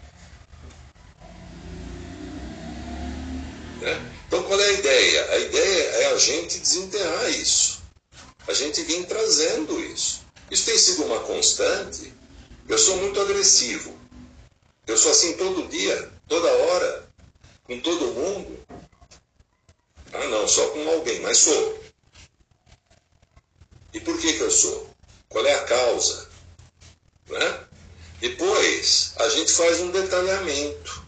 [3.81, 4.13] Né?
[4.27, 5.31] Então, qual é a ideia?
[5.31, 7.83] A ideia é a gente desenterrar isso.
[8.47, 10.23] A gente vem trazendo isso.
[10.51, 12.13] Isso tem sido uma constante.
[12.69, 13.97] Eu sou muito agressivo.
[14.87, 17.09] Eu sou assim todo dia, toda hora,
[17.65, 18.59] com todo mundo.
[20.13, 21.85] Ah, não, só com alguém, mas sou.
[23.93, 24.89] E por que, que eu sou?
[25.29, 26.29] Qual é a causa?
[27.29, 27.67] Né?
[28.21, 31.07] Depois, a gente faz um detalhamento.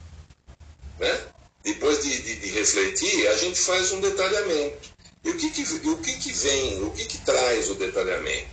[0.98, 1.29] Né?
[1.62, 4.90] Depois de, de, de refletir, a gente faz um detalhamento.
[5.22, 8.48] E o que, que, o que, que vem, o que, que traz o detalhamento?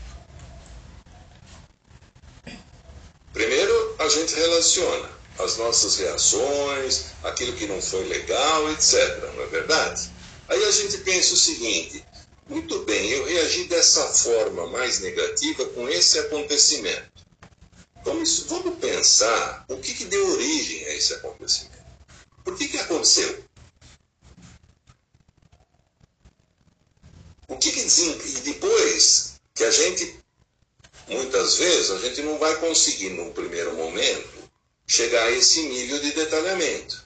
[3.32, 5.10] Primeiro, a gente relaciona
[5.40, 9.32] as nossas reações, aquilo que não foi legal, etc.
[9.36, 10.10] Não é verdade?
[10.50, 12.04] Aí a gente pensa o seguinte:
[12.50, 17.12] muito bem, eu reagi dessa forma mais negativa com esse acontecimento.
[18.04, 21.77] Vamos, vamos pensar o que, que deu origem a esse acontecimento.
[22.48, 23.44] Por que, que aconteceu?
[27.50, 30.18] O que, que e depois que a gente,
[31.10, 34.50] muitas vezes, a gente não vai conseguir, num primeiro momento,
[34.88, 37.06] chegar a esse nível de detalhamento.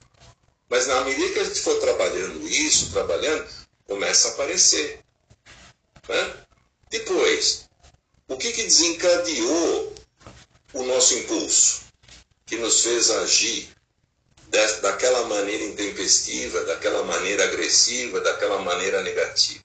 [0.70, 3.50] Mas na medida que a gente for trabalhando isso, trabalhando,
[3.88, 5.04] começa a aparecer.
[6.08, 6.46] Né?
[6.92, 7.68] Depois,
[8.28, 9.96] o que, que desencadeou
[10.74, 11.82] o nosso impulso,
[12.46, 13.81] que nos fez agir
[14.52, 19.64] daquela maneira intempestiva, daquela maneira agressiva, daquela maneira negativa.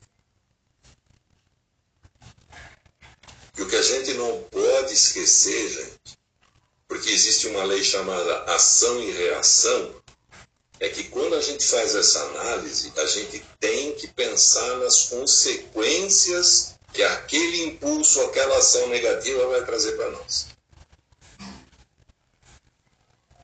[3.59, 6.19] E o que a gente não pode esquecer, gente,
[6.87, 9.95] porque existe uma lei chamada ação e reação,
[10.79, 16.75] é que quando a gente faz essa análise, a gente tem que pensar nas consequências
[16.93, 20.56] que aquele impulso, aquela ação negativa vai trazer para nós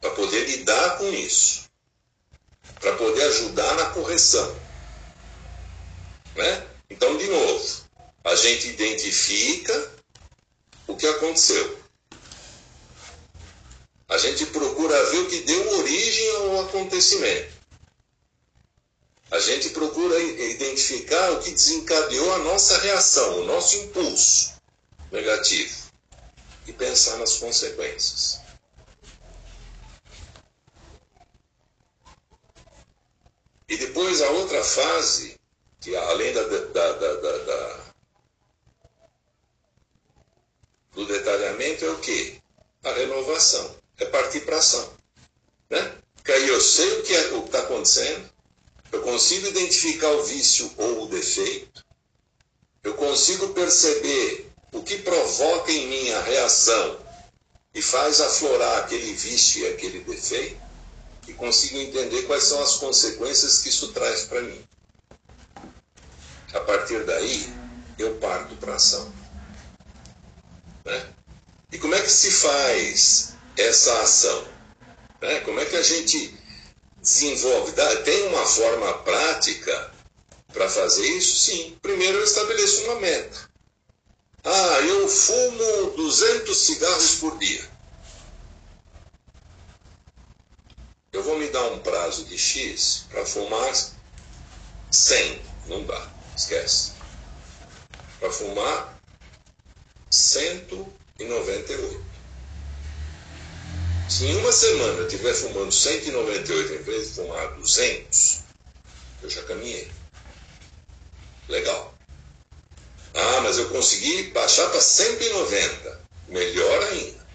[0.03, 1.62] para poder lidar com isso,
[2.81, 4.55] para poder ajudar na correção.
[6.35, 6.66] Né?
[6.91, 7.85] Então, de novo,
[8.24, 9.93] a gente identifica
[10.89, 11.79] o que aconteceu.
[14.09, 17.53] A gente procura ver o que deu origem ao acontecimento.
[19.31, 24.53] A gente procura identificar o que desencadeou a nossa reação, o nosso impulso
[25.11, 25.74] negativo
[26.66, 28.43] e pensar nas consequências.
[33.68, 35.40] E depois a outra fase,
[35.80, 37.82] que além da, da, da, da
[40.94, 42.39] do detalhamento, é o quê?
[42.84, 43.76] A renovação.
[43.98, 44.93] É partir para ação.
[45.70, 45.98] Né?
[46.14, 48.30] Porque aí eu sei o que é, está acontecendo,
[48.93, 51.84] eu consigo identificar o vício ou o defeito,
[52.82, 56.98] eu consigo perceber o que provoca em mim a reação
[57.74, 60.60] e faz aflorar aquele vício e aquele defeito,
[61.27, 64.65] e consigo entender quais são as consequências que isso traz para mim.
[66.53, 67.53] A partir daí,
[67.99, 69.12] eu parto para ação.
[70.85, 71.09] Né?
[71.70, 74.47] E como é que se faz essa ação?
[75.20, 75.40] Né?
[75.40, 76.36] Como é que a gente
[77.01, 77.73] desenvolve?
[78.05, 79.93] Tem uma forma prática
[80.53, 81.40] para fazer isso?
[81.40, 81.78] Sim.
[81.81, 83.51] Primeiro eu estabeleço uma meta.
[84.44, 87.65] Ah, eu fumo 200 cigarros por dia.
[91.12, 93.70] Eu vou me dar um prazo de X para fumar
[94.90, 95.43] 100.
[95.66, 96.93] Não dá, esquece.
[98.18, 98.98] Para fumar
[100.10, 102.02] 198.
[104.09, 108.40] Se em uma semana eu estiver fumando 198 em vez de fumar 200,
[109.22, 109.93] eu já caminhei.
[111.47, 111.93] Legal.
[113.12, 116.01] Ah, mas eu consegui baixar para 190.
[116.28, 117.26] Melhor ainda.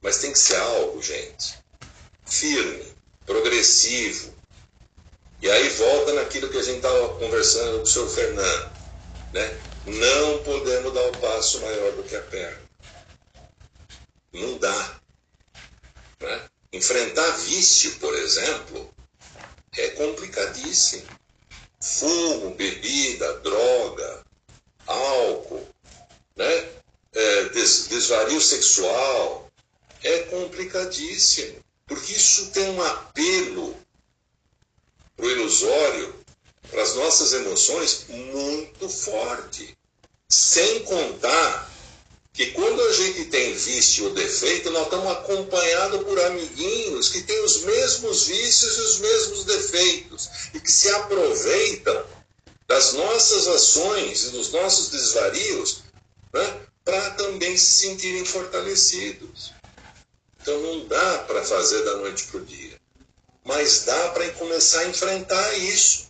[0.00, 1.58] Mas tem que ser algo, gente,
[2.28, 2.94] firme,
[3.26, 4.34] progressivo.
[5.40, 8.72] E aí volta naquilo que a gente estava conversando com o senhor Fernando.
[9.32, 9.60] Né?
[9.86, 12.62] Não podemos dar o um passo maior do que a perna.
[14.32, 15.00] Não dá.
[16.20, 16.42] Né?
[16.72, 18.92] Enfrentar vício, por exemplo,
[19.76, 21.06] é complicadíssimo.
[21.80, 24.24] Fumo, bebida, droga,
[24.86, 25.68] álcool,
[26.36, 26.68] né?
[27.12, 29.50] É, des, desvario sexual,
[30.02, 33.74] é complicadíssimo, porque isso tem um apelo
[35.16, 36.14] para o ilusório,
[36.70, 39.76] para as nossas emoções, muito forte.
[40.28, 41.68] Sem contar
[42.34, 47.42] que quando a gente tem vício ou defeito, nós estamos acompanhados por amiguinhos que têm
[47.42, 52.04] os mesmos vícios e os mesmos defeitos e que se aproveitam
[52.68, 55.82] das nossas ações e dos nossos desvarios
[56.32, 59.57] né, para também se sentirem fortalecidos.
[60.40, 62.78] Então não dá para fazer da noite para o dia,
[63.44, 66.08] mas dá para começar a enfrentar isso.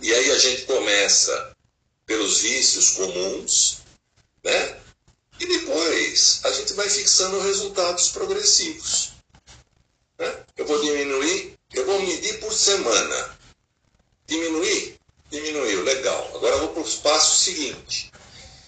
[0.00, 1.56] E aí a gente começa
[2.06, 3.78] pelos vícios comuns,
[4.44, 4.80] né?
[5.40, 9.12] E depois a gente vai fixando resultados progressivos.
[10.18, 10.44] Né?
[10.56, 13.38] Eu vou diminuir, eu vou medir por semana.
[14.26, 14.98] Diminuir?
[15.30, 16.30] Diminuiu, legal.
[16.34, 18.10] Agora eu vou para o passo seguinte,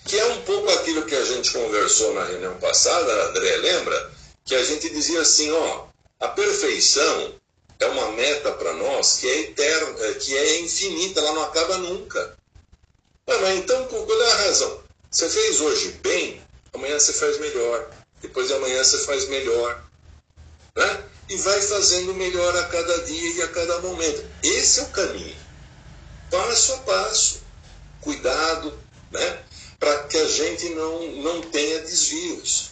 [0.04, 4.12] que é um pouco aquilo que a gente conversou na reunião passada, André, lembra?
[4.50, 5.84] Que a gente dizia assim, ó,
[6.18, 7.36] a perfeição
[7.78, 11.78] é uma meta para nós que é eterna, é, que é infinita, ela não acaba
[11.78, 12.36] nunca.
[13.28, 14.82] Mas então, qual é a razão?
[15.08, 19.84] Você fez hoje bem, amanhã você faz melhor, depois de amanhã você faz melhor.
[20.74, 21.04] Né?
[21.28, 24.28] E vai fazendo melhor a cada dia e a cada momento.
[24.42, 25.36] Esse é o caminho.
[26.28, 27.40] Passo a passo.
[28.00, 28.76] Cuidado,
[29.12, 29.44] né?
[29.78, 32.69] Para que a gente não, não tenha desvios.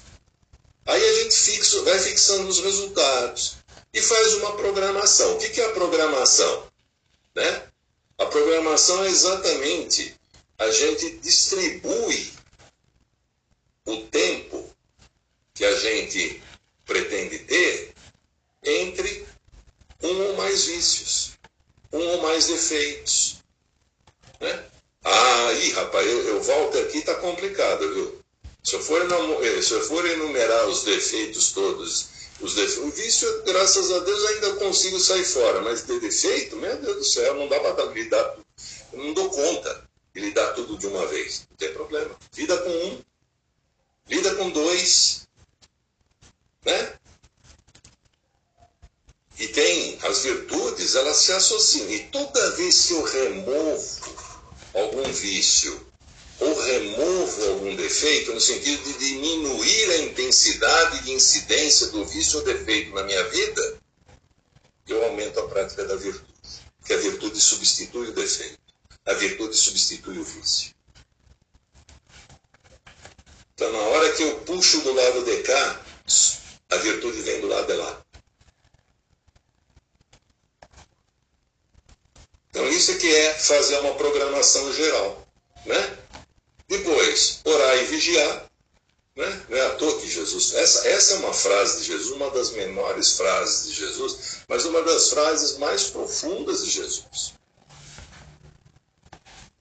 [0.88, 3.56] Aí a gente fixa, vai fixando os resultados
[3.92, 5.34] e faz uma programação.
[5.34, 6.66] O que é a programação?
[7.34, 7.68] Né?
[8.16, 10.18] A programação é exatamente
[10.56, 12.32] a gente distribui
[13.84, 14.74] o tempo
[15.52, 16.42] que a gente
[16.86, 17.94] pretende ter
[18.64, 19.26] entre
[20.02, 21.32] um ou mais vícios,
[21.92, 23.36] um ou mais defeitos.
[24.40, 24.64] Né?
[25.04, 28.17] Ah, ih, rapaz, eu, eu volto aqui, tá complicado, viu?
[28.68, 32.08] Se eu, for, eh, se eu for enumerar os defeitos todos,
[32.38, 36.76] os defeitos, o vício, graças a Deus, ainda consigo sair fora, mas de defeito, meu
[36.76, 38.36] Deus do céu, não dá para lidar,
[38.92, 41.46] eu não dou conta de lidar tudo de uma vez.
[41.48, 42.14] Não tem problema.
[42.34, 43.00] Vida com um,
[44.06, 45.26] lida com dois,
[46.62, 46.92] né?
[49.38, 51.88] E tem as virtudes, elas se associam.
[51.88, 54.14] E toda vez que eu removo
[54.74, 55.87] algum vício
[56.68, 62.44] ou removo algum defeito, no sentido de diminuir a intensidade de incidência do vício ou
[62.44, 63.78] defeito na minha vida,
[64.86, 66.28] eu aumento a prática da virtude.
[66.84, 68.58] Que a virtude substitui o defeito.
[69.06, 70.74] A virtude substitui o vício.
[73.54, 75.84] Então, na hora que eu puxo do lado de cá,
[76.70, 78.02] a virtude vem do lado de lá.
[82.50, 85.26] Então, isso é que é fazer uma programação geral.
[85.66, 85.97] Né?
[87.44, 88.48] Orar e vigiar.
[89.16, 89.46] Né?
[89.48, 90.54] Não é à toa que Jesus.
[90.54, 94.80] Essa, essa é uma frase de Jesus, uma das menores frases de Jesus, mas uma
[94.82, 97.34] das frases mais profundas de Jesus.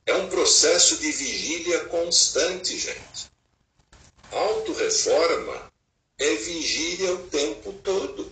[0.05, 3.31] É um processo de vigília constante, gente.
[4.31, 5.71] Autorreforma
[6.19, 8.31] é vigília o tempo todo.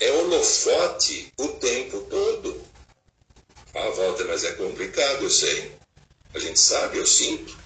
[0.00, 2.60] É holofote o tempo todo.
[3.74, 5.79] Ah, Walter, mas é complicado, eu sei.
[6.34, 7.56] A gente sabe, eu sinto.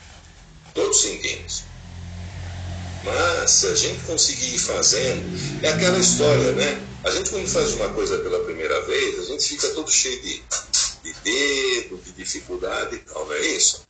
[0.72, 1.64] Todos sentimos.
[3.04, 5.22] Mas se a gente conseguir ir fazendo,
[5.62, 6.80] é aquela história, né?
[7.04, 10.42] A gente quando faz uma coisa pela primeira vez, a gente fica todo cheio de,
[11.02, 13.84] de dedo, de dificuldade e tal, não é isso?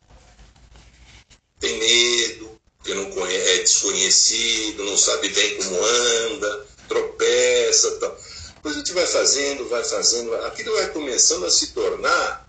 [1.64, 8.18] tem medo, porque não conhece, é desconhecido, não sabe bem como anda, tropeça tal.
[8.56, 12.46] Depois a gente vai fazendo, vai fazendo, aquilo vai começando a se tornar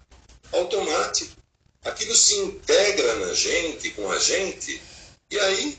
[0.52, 1.35] automático.
[1.86, 4.82] Aquilo se integra na gente, com a gente,
[5.30, 5.78] e aí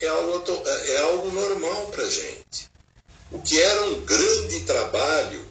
[0.00, 2.68] é algo, é algo normal para a gente.
[3.30, 5.48] O que era um grande trabalho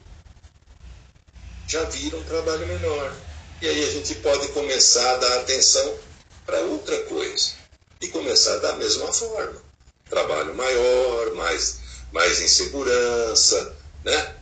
[1.67, 3.15] já vira um trabalho menor.
[3.61, 5.97] E aí a gente pode começar a dar atenção
[6.45, 7.53] para outra coisa.
[8.01, 9.63] E começar da mesma forma.
[10.09, 11.79] Trabalho maior, mais,
[12.11, 14.32] mais insegurança, né?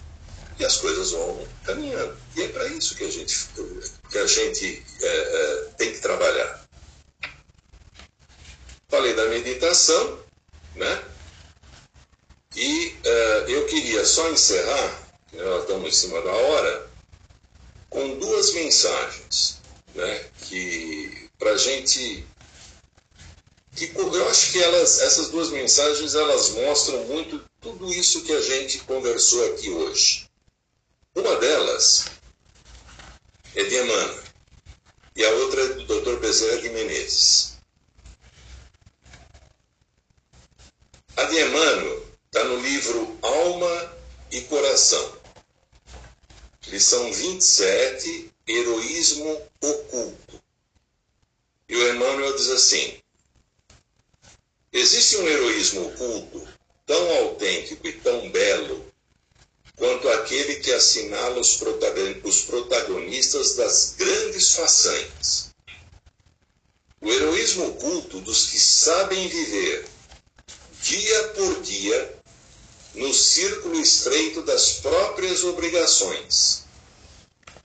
[0.61, 2.15] E as coisas vão caminhando.
[2.35, 3.35] E é para isso que a gente,
[4.11, 6.63] que a gente é, é, tem que trabalhar.
[8.87, 10.19] Falei da meditação,
[10.75, 11.03] né?
[12.55, 16.89] E uh, eu queria só encerrar, nós estamos em cima da hora,
[17.89, 19.57] com duas mensagens,
[19.95, 20.25] né?
[20.43, 22.23] Que para a gente
[23.75, 28.41] que eu acho que elas, essas duas mensagens elas mostram muito tudo isso que a
[28.41, 30.29] gente conversou aqui hoje.
[31.13, 32.05] Uma delas
[33.55, 34.23] é de Emmanuel
[35.15, 36.19] e a outra é do Dr.
[36.19, 37.57] Bezerra de Menezes.
[41.17, 43.97] A de Emmanuel está no livro Alma
[44.31, 45.17] e Coração,
[46.67, 50.41] lição 27, Heroísmo Oculto.
[51.67, 53.01] E o Emmanuel diz assim:
[54.71, 56.47] Existe um heroísmo oculto
[56.85, 58.90] tão autêntico e tão belo
[59.81, 65.49] quanto aquele que assinala os protagonistas das grandes façanhas.
[67.01, 69.87] O heroísmo oculto dos que sabem viver
[70.83, 72.15] dia por dia
[72.93, 76.61] no círculo estreito das próprias obrigações,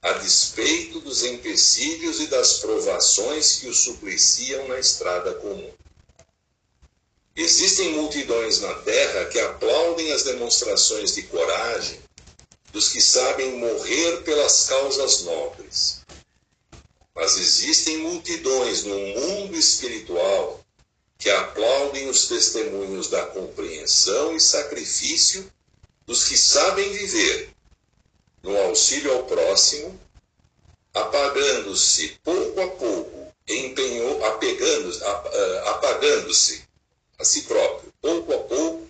[0.01, 5.71] a despeito dos empecilhos e das provações que o supliciam na estrada comum.
[7.35, 12.06] Existem multidões na terra que aplaudem as demonstrações de coragem
[12.71, 16.01] dos que sabem morrer pelas causas nobres.
[17.15, 20.63] Mas existem multidões no mundo espiritual
[21.17, 25.51] que aplaudem os testemunhos da compreensão e sacrifício
[26.05, 27.49] dos que sabem viver
[28.43, 29.99] no auxílio ao próximo,
[30.93, 33.33] apagando-se pouco a pouco,
[34.25, 35.05] apegando,
[35.65, 36.63] apagando-se
[37.17, 38.87] a si próprio, pouco a pouco,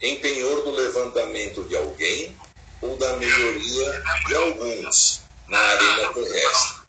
[0.00, 2.36] em penhor do levantamento de alguém
[2.82, 6.80] ou da melhoria de alguns na arena terrestre.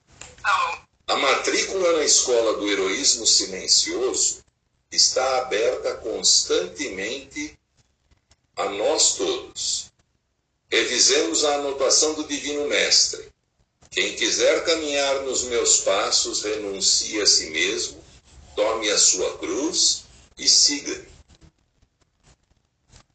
[1.08, 4.44] A matrícula na escola do heroísmo silencioso
[4.92, 7.58] está aberta constantemente
[8.56, 9.92] a nós todos.
[10.72, 13.30] Revisemos a anotação do Divino Mestre.
[13.90, 18.02] Quem quiser caminhar nos meus passos, renuncie a si mesmo,
[18.56, 20.06] tome a sua cruz
[20.38, 21.10] e siga-me.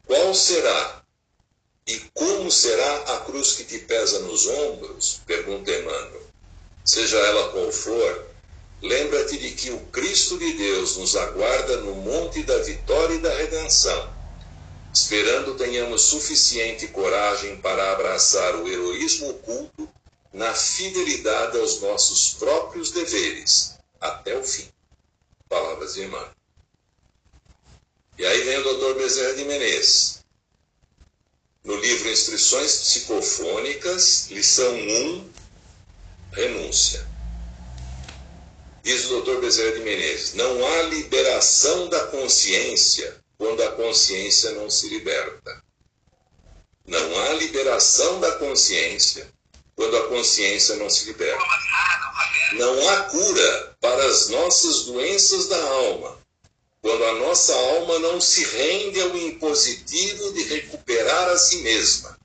[0.07, 1.03] Qual será
[1.87, 5.21] e como será a cruz que te pesa nos ombros?
[5.25, 6.27] Pergunta Emmanuel.
[6.85, 8.27] Seja ela qual for,
[8.83, 13.33] lembra-te de que o Cristo de Deus nos aguarda no monte da vitória e da
[13.33, 14.13] redenção,
[14.93, 19.89] esperando tenhamos suficiente coragem para abraçar o heroísmo oculto
[20.33, 24.69] na fidelidade aos nossos próprios deveres, até o fim.
[25.49, 26.31] Palavras de Emmanuel.
[28.19, 30.16] E aí vem o doutor Bezerra de Menezes.
[31.67, 35.31] No livro Instruções Psicofônicas, lição 1,
[36.31, 37.05] renúncia.
[38.85, 44.71] Diz o doutor Bezerra de Menezes: não há liberação da consciência quando a consciência não
[44.71, 45.61] se liberta.
[46.87, 49.29] Não há liberação da consciência
[49.75, 51.45] quando a consciência não se liberta.
[52.53, 56.26] Não há cura para as nossas doenças da alma
[56.87, 62.17] quando a nossa alma não se rende ao impositivo de recuperar a si mesma.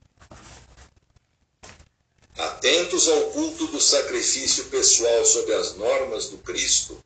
[2.38, 7.04] Atentos ao culto do sacrifício pessoal sob as normas do Cristo,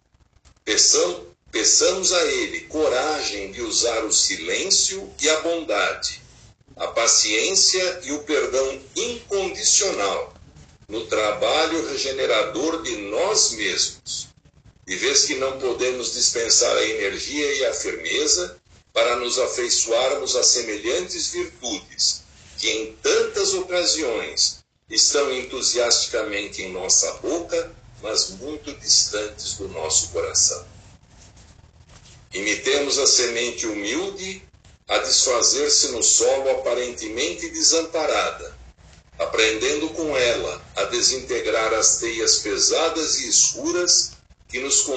[0.65, 6.21] peçam, peçamos a Ele coragem de usar o silêncio e a bondade,
[6.75, 10.33] a paciência e o perdão incondicional
[10.89, 14.34] no trabalho regenerador de nós mesmos
[14.85, 18.57] de vez que não podemos dispensar a energia e a firmeza
[18.93, 22.23] para nos afeiçoarmos a semelhantes virtudes
[22.57, 27.71] que em tantas ocasiões estão entusiasticamente em nossa boca,
[28.01, 30.65] mas muito distantes do nosso coração.
[32.33, 34.43] Imitemos a semente humilde
[34.87, 38.55] a desfazer-se no solo aparentemente desamparada,
[39.17, 44.11] aprendendo com ela a desintegrar as teias pesadas e escuras
[44.55, 44.87] que nos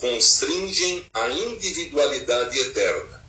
[0.00, 3.22] constringem à individualidade eterna,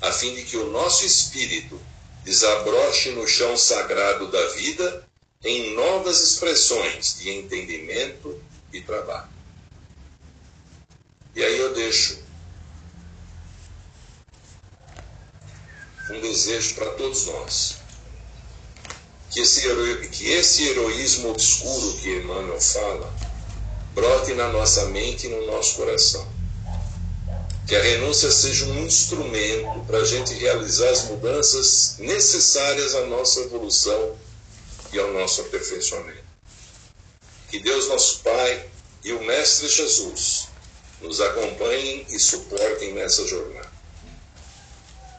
[0.00, 1.80] a fim de que o nosso espírito
[2.22, 5.04] desabroche no chão sagrado da vida
[5.42, 8.40] em novas expressões de entendimento
[8.72, 9.28] e trabalho.
[11.34, 12.20] E aí eu deixo
[16.08, 17.78] um desejo para todos nós.
[19.32, 19.62] Que esse,
[20.12, 23.27] que esse heroísmo obscuro que Emmanuel fala
[23.98, 26.24] brote na nossa mente e no nosso coração.
[27.66, 33.40] Que a renúncia seja um instrumento para a gente realizar as mudanças necessárias à nossa
[33.40, 34.16] evolução
[34.92, 36.28] e ao nosso aperfeiçoamento.
[37.50, 38.70] Que Deus, nosso Pai,
[39.02, 40.46] e o Mestre Jesus
[41.02, 43.70] nos acompanhem e suportem nessa jornada.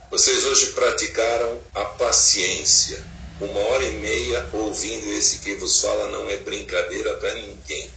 [0.10, 3.06] Vocês hoje praticaram a paciência.
[3.42, 7.90] Uma hora e meia ouvindo esse que vos fala não é brincadeira para ninguém.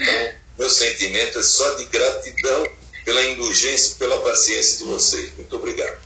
[0.00, 2.68] Então, meu sentimento é só de gratidão
[3.04, 5.32] pela indulgência e pela paciência de vocês.
[5.36, 5.98] Muito obrigado.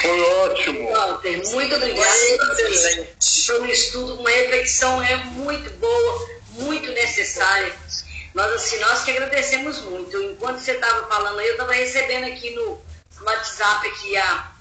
[0.00, 0.90] Foi ótimo.
[0.90, 1.74] Walter, muito.
[1.74, 3.46] Excelente.
[3.46, 7.74] Foi um estudo, uma reflexão é muito boa, muito necessária.
[8.34, 10.20] Nós, assim, nós que agradecemos muito.
[10.22, 12.80] Enquanto você estava falando aí, eu estava recebendo aqui no
[13.22, 14.54] WhatsApp aqui a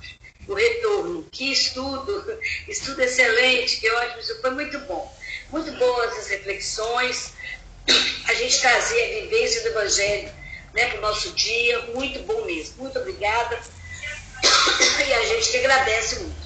[0.48, 1.28] o retorno.
[1.32, 5.16] Que estudo, estudo excelente, que ótimo, isso foi muito bom.
[5.52, 7.34] Muito boas as reflexões,
[8.28, 10.32] a gente trazer a vivência do Evangelho
[10.74, 12.84] né, para o nosso dia, muito bom mesmo.
[12.84, 13.60] Muito obrigada.
[15.08, 16.44] E a gente que agradece muito.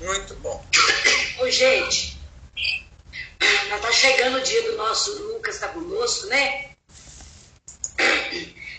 [0.00, 0.64] Muito bom.
[1.40, 2.18] Ô, gente,
[3.68, 6.70] já está chegando o dia do nosso Lucas está conosco, né?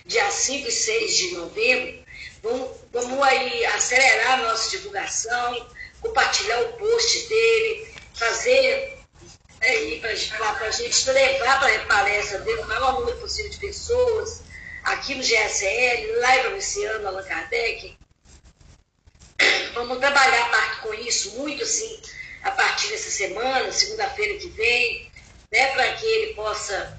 [0.06, 2.03] Dia 5 e 6 de novembro.
[2.43, 5.68] Vamos, vamos aí acelerar a nossa divulgação,
[6.02, 9.01] compartilhar o post dele, fazer
[9.62, 14.42] aí para a gente levar para a palestra dele o maior número possível de pessoas,
[14.84, 17.98] aqui no GSL, lá em Luciano, Allan Kardec.
[19.74, 22.02] Vamos trabalhar com isso muito assim
[22.44, 25.12] a partir dessa semana, segunda-feira que vem,
[25.52, 26.98] né, para que ele possa,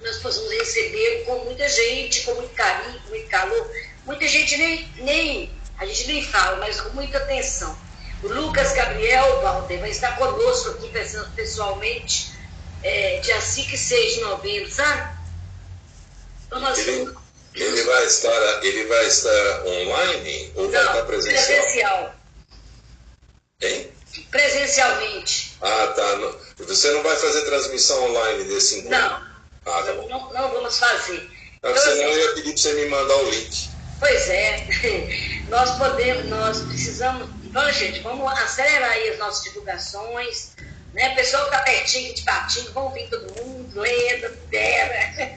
[0.00, 3.70] nós possamos receber com muita gente, com muito carinho, com muito calor,
[4.04, 7.76] Muita gente nem, nem, a gente nem fala, mas com muita atenção.
[8.22, 10.90] O Lucas Gabriel Walter vai estar conosco aqui
[11.34, 12.32] pessoalmente,
[12.82, 15.18] é, dia 5 e 6 de novembro, sabe?
[16.50, 17.22] Nós ele, vamos...
[17.54, 21.46] ele, vai estar, ele vai estar online ou Não, vai estar presencial?
[21.46, 22.14] Presencial.
[23.62, 23.90] Hein?
[24.30, 25.56] Presencialmente.
[25.60, 26.32] Ah, tá.
[26.58, 28.98] Você não vai fazer transmissão online desse encontro?
[28.98, 29.32] Não.
[29.64, 31.28] Ah, tá não, não, não, vamos fazer.
[31.62, 33.70] Ah, então, senão assim, eu ia pedir para você me mandar o link.
[34.00, 34.66] Pois é,
[35.48, 37.28] nós podemos, nós precisamos.
[37.52, 40.52] Então, gente, vamos acelerar aí as nossas divulgações.
[40.94, 41.14] Né?
[41.14, 45.36] Pessoal que está pertinho de patinho, vamos vir todo mundo, Leda, Dera,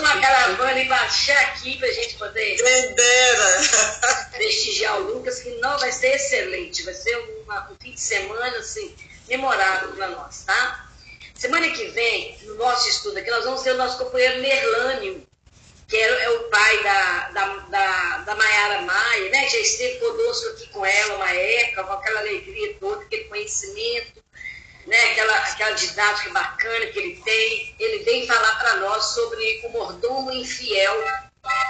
[0.00, 4.28] uma caravana e baixar aqui para a gente poder dera.
[4.32, 8.58] prestigiar o Lucas, que não vai ser excelente, vai ser uma, um fim de semana
[8.58, 8.96] assim,
[9.28, 10.88] memorável para nós, tá?
[11.36, 15.24] Semana que vem, no nosso estudo aqui, nós vamos ter o nosso companheiro Merlânio,
[15.90, 19.48] que é, é o pai da, da, da, da Maiara Maia, né?
[19.48, 24.22] Já esteve conosco aqui com ela uma época, com aquela alegria toda, aquele conhecimento,
[24.86, 25.10] né?
[25.10, 27.74] aquela, aquela didática bacana que ele tem.
[27.80, 31.04] Ele vem falar para nós sobre o mordomo infiel,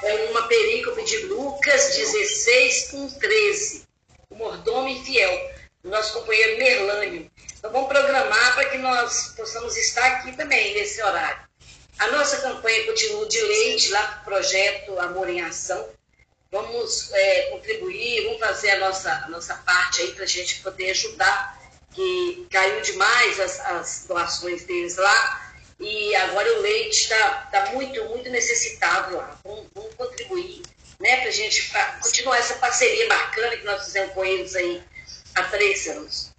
[0.03, 3.89] é uma perícope de Lucas 16, 1, 13.
[4.29, 5.51] O mordomo infiel,
[5.83, 7.31] o nosso companheiro Merlânio.
[7.59, 11.50] Então vamos programar para que nós possamos estar aqui também nesse horário.
[12.01, 15.87] A nossa campanha continua de leite lá para o projeto Amor em Ação.
[16.51, 20.93] Vamos é, contribuir, vamos fazer a nossa, a nossa parte aí para a gente poder
[20.93, 21.61] ajudar,
[21.93, 28.03] que caiu demais as, as doações deles lá e agora o leite está tá muito,
[28.07, 29.39] muito necessitado lá.
[29.45, 30.63] Vamos, vamos contribuir
[30.99, 31.71] né, para a gente
[32.01, 34.83] continuar essa parceria bacana que nós fizemos com eles aí
[35.35, 36.31] há três anos.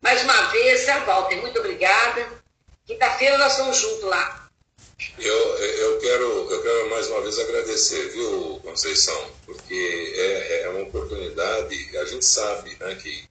[0.00, 2.28] Mais uma vez, Walter, muito obrigada.
[2.86, 4.39] Quinta-feira nós estamos juntos lá.
[5.18, 9.30] Eu, eu, quero, eu quero mais uma vez agradecer, viu, Conceição?
[9.46, 13.24] Porque é, é uma oportunidade, a gente sabe né, que,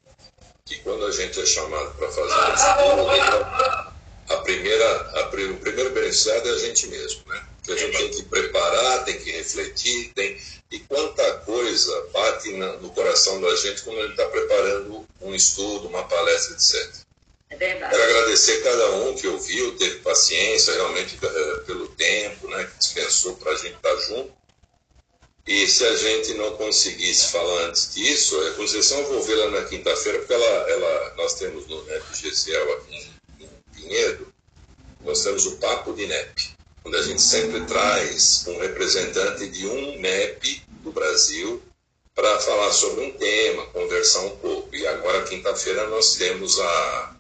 [0.65, 5.29] que quando a gente é chamado para fazer um estudo, a primeira, a, o
[5.59, 7.43] primeiro beneficiado é a gente mesmo, né?
[7.63, 10.39] Que a gente tem que preparar, tem que refletir, tem,
[10.71, 15.33] e quanta coisa bate na, no coração da gente quando a gente está preparando um
[15.33, 17.08] estudo, uma palestra, etc.
[17.49, 17.95] É verdade.
[17.95, 23.35] Quero agradecer cada um que ouviu, teve paciência realmente eh, pelo tempo, né, que dispensou
[23.37, 24.31] para a gente estar tá junto.
[25.47, 29.65] E se a gente não conseguisse falar antes disso, a Conceição eu vou lá na
[29.65, 32.95] quinta-feira, porque ela, ela, nós temos no NEP GCL aqui
[33.39, 34.31] em, em Pinheiro,
[35.01, 36.51] nós temos o Papo de NEP.
[36.85, 41.63] onde a gente sempre traz um representante de um MEP do Brasil
[42.13, 44.75] para falar sobre um tema, conversar um pouco.
[44.75, 47.15] E agora, quinta-feira, nós temos a,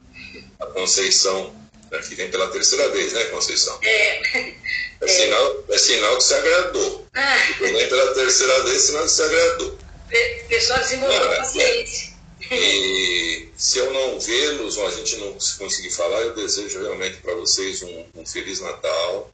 [0.59, 1.53] a Conceição,
[1.91, 3.77] né, que vem pela terceira vez, né, Conceição?
[3.83, 4.53] É.
[5.01, 7.07] É, Sinal, é sinal que se agradou.
[7.13, 9.69] Ah, Vem pela terceira vez, sinal que se agradou.
[9.69, 12.09] o pessoal desenvolveu é- paciência.
[12.51, 17.33] E se eu não vê-los, ou a gente não conseguir falar, eu desejo realmente para
[17.35, 19.29] vocês um, um Feliz Natal,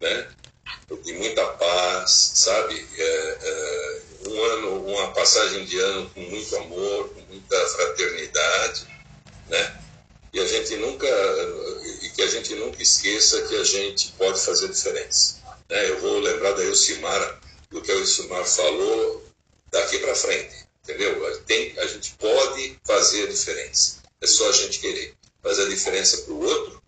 [0.00, 0.28] né?
[1.02, 2.86] De muita paz, sabe?
[2.96, 8.86] É, é, um ano, uma passagem de ano com muito amor, com muita fraternidade,
[9.48, 9.76] né?
[10.40, 11.06] A gente nunca,
[12.02, 15.42] e que a gente nunca esqueça que a gente pode fazer diferença.
[15.68, 15.90] Né?
[15.90, 17.40] Eu vou lembrar da Elcimara,
[17.70, 19.24] do que a Elcimar falou
[19.70, 21.42] daqui para frente, entendeu?
[21.46, 24.02] Tem, a gente pode fazer a diferença.
[24.20, 26.82] É só a gente querer fazer a diferença para o outro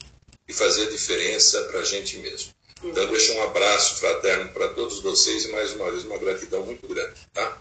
[0.49, 2.53] e fazer a diferença para a gente mesmo.
[2.83, 6.89] Então, deixo um abraço fraterno para todos vocês e mais uma vez uma gratidão muito
[6.89, 7.59] grande, tá?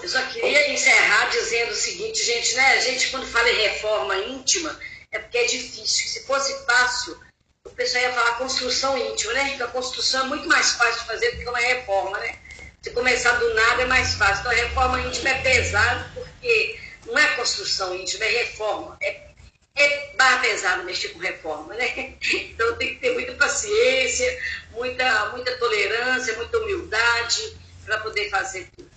[0.00, 2.74] Eu só queria encerrar dizendo o seguinte, gente, né?
[2.74, 4.78] A gente, quando fala em reforma íntima,
[5.14, 6.08] é porque é difícil.
[6.08, 7.18] Se fosse fácil,
[7.64, 9.48] o pessoal ia falar construção íntima, né?
[9.50, 12.38] Porque a construção é muito mais fácil de fazer do que uma reforma, né?
[12.82, 14.40] Se começar do nada é mais fácil.
[14.40, 18.98] Então, a reforma íntima é pesada porque não é construção íntima, é reforma.
[19.00, 19.30] É,
[19.76, 22.16] é barra pesada mexer com reforma, né?
[22.20, 24.42] Então, tem que ter muita paciência,
[24.72, 28.90] muita, muita tolerância, muita humildade para poder fazer tudo.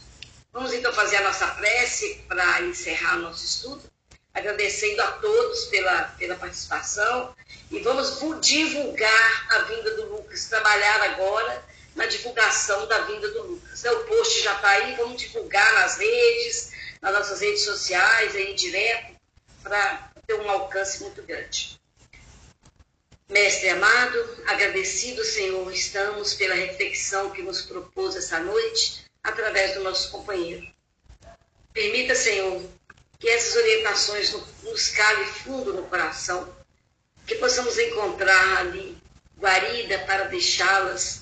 [0.52, 3.84] Vamos então fazer a nossa prece para encerrar nosso estudo,
[4.38, 7.36] agradecendo a todos pela, pela participação
[7.72, 11.66] e vamos divulgar a vinda do Lucas, trabalhar agora
[11.96, 13.84] na divulgação da vinda do Lucas.
[13.84, 19.16] O post já está aí, vamos divulgar nas redes, nas nossas redes sociais, aí direto,
[19.64, 21.80] para ter um alcance muito grande.
[23.28, 30.12] Mestre amado, agradecido, Senhor, estamos pela reflexão que nos propôs essa noite através do nosso
[30.12, 30.66] companheiro.
[31.74, 32.64] Permita, Senhor,
[33.20, 36.56] que essas orientações nos calem fundo no coração,
[37.26, 38.98] que possamos encontrar ali
[39.38, 41.22] guarida para deixá-las,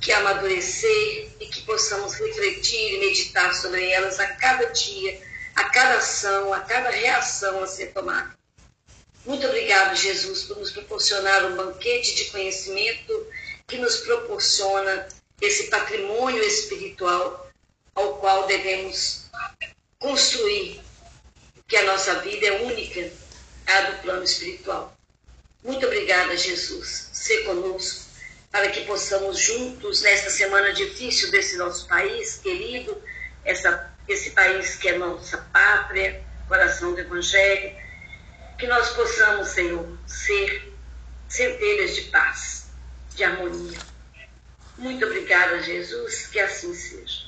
[0.00, 5.20] que amadurecer e que possamos refletir e meditar sobre elas a cada dia,
[5.54, 8.34] a cada ação, a cada reação a ser tomada.
[9.26, 13.26] Muito obrigado, Jesus, por nos proporcionar um banquete de conhecimento
[13.66, 15.06] que nos proporciona
[15.40, 17.50] esse patrimônio espiritual
[17.94, 19.24] ao qual devemos
[19.98, 20.80] construir,
[21.70, 23.08] que a nossa vida é única,
[23.64, 24.92] a do plano espiritual.
[25.62, 27.10] Muito obrigada, Jesus.
[27.12, 28.10] Ser conosco,
[28.50, 33.00] para que possamos juntos, nesta semana difícil desse nosso país querido,
[33.44, 37.76] essa, esse país que é nossa pátria, coração do Evangelho,
[38.58, 40.74] que nós possamos, Senhor, ser
[41.28, 42.66] centelhas de paz,
[43.14, 43.78] de harmonia.
[44.76, 47.19] Muito obrigada, Jesus, que assim seja.